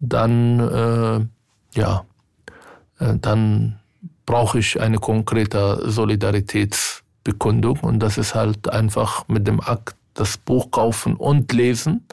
[0.00, 2.04] dann, äh, ja,
[2.98, 3.78] äh, dann
[4.26, 10.70] brauche ich eine konkrete Solidaritätsbekundung und das ist halt einfach mit dem Akt das Buch
[10.70, 12.06] kaufen und lesen,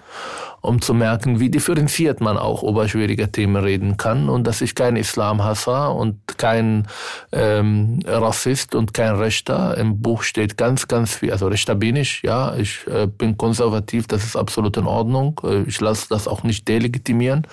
[0.62, 4.76] um zu merken, wie differenziert man auch über schwierige Themen reden kann und dass ich
[4.76, 6.88] kein Islamhasser und kein
[7.32, 9.78] ähm, Rassist und kein Rechter.
[9.78, 11.32] Im Buch steht ganz, ganz viel.
[11.32, 15.42] Also Rechter bin ich, ja, ich äh, bin konservativ, das ist absolut in Ordnung.
[15.66, 17.46] Ich lasse das auch nicht delegitimieren.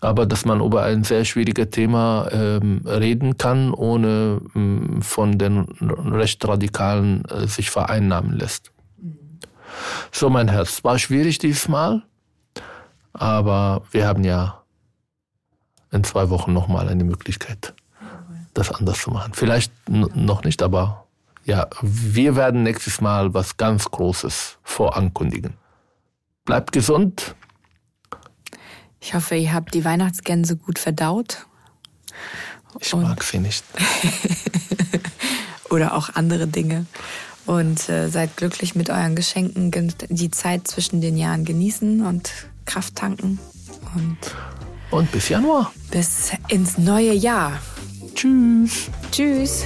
[0.00, 5.66] aber dass man über ein sehr schwieriges Thema ähm, reden kann, ohne ähm, von den
[5.80, 8.70] Rechtsradikalen äh, sich vereinnahmen lässt.
[10.12, 12.02] So, mein Herz, war schwierig diesmal,
[13.12, 14.62] aber wir haben ja
[15.90, 17.74] in zwei Wochen nochmal eine Möglichkeit,
[18.54, 19.32] das anders zu machen.
[19.34, 21.06] Vielleicht noch nicht, aber
[21.44, 25.54] ja, wir werden nächstes Mal was ganz Großes vorankündigen.
[26.44, 27.34] Bleibt gesund.
[29.00, 31.46] Ich hoffe, ihr habt die Weihnachtsgänse gut verdaut.
[32.80, 33.64] Ich Und mag sie nicht.
[35.70, 36.86] Oder auch andere Dinge.
[37.48, 39.72] Und äh, seid glücklich mit euren Geschenken,
[40.10, 42.30] die Zeit zwischen den Jahren genießen und
[42.66, 43.38] Kraft tanken.
[43.94, 44.18] Und,
[44.90, 45.72] und bis Januar.
[45.90, 47.58] Bis ins neue Jahr.
[48.14, 48.90] Tschüss.
[49.10, 49.64] Tschüss.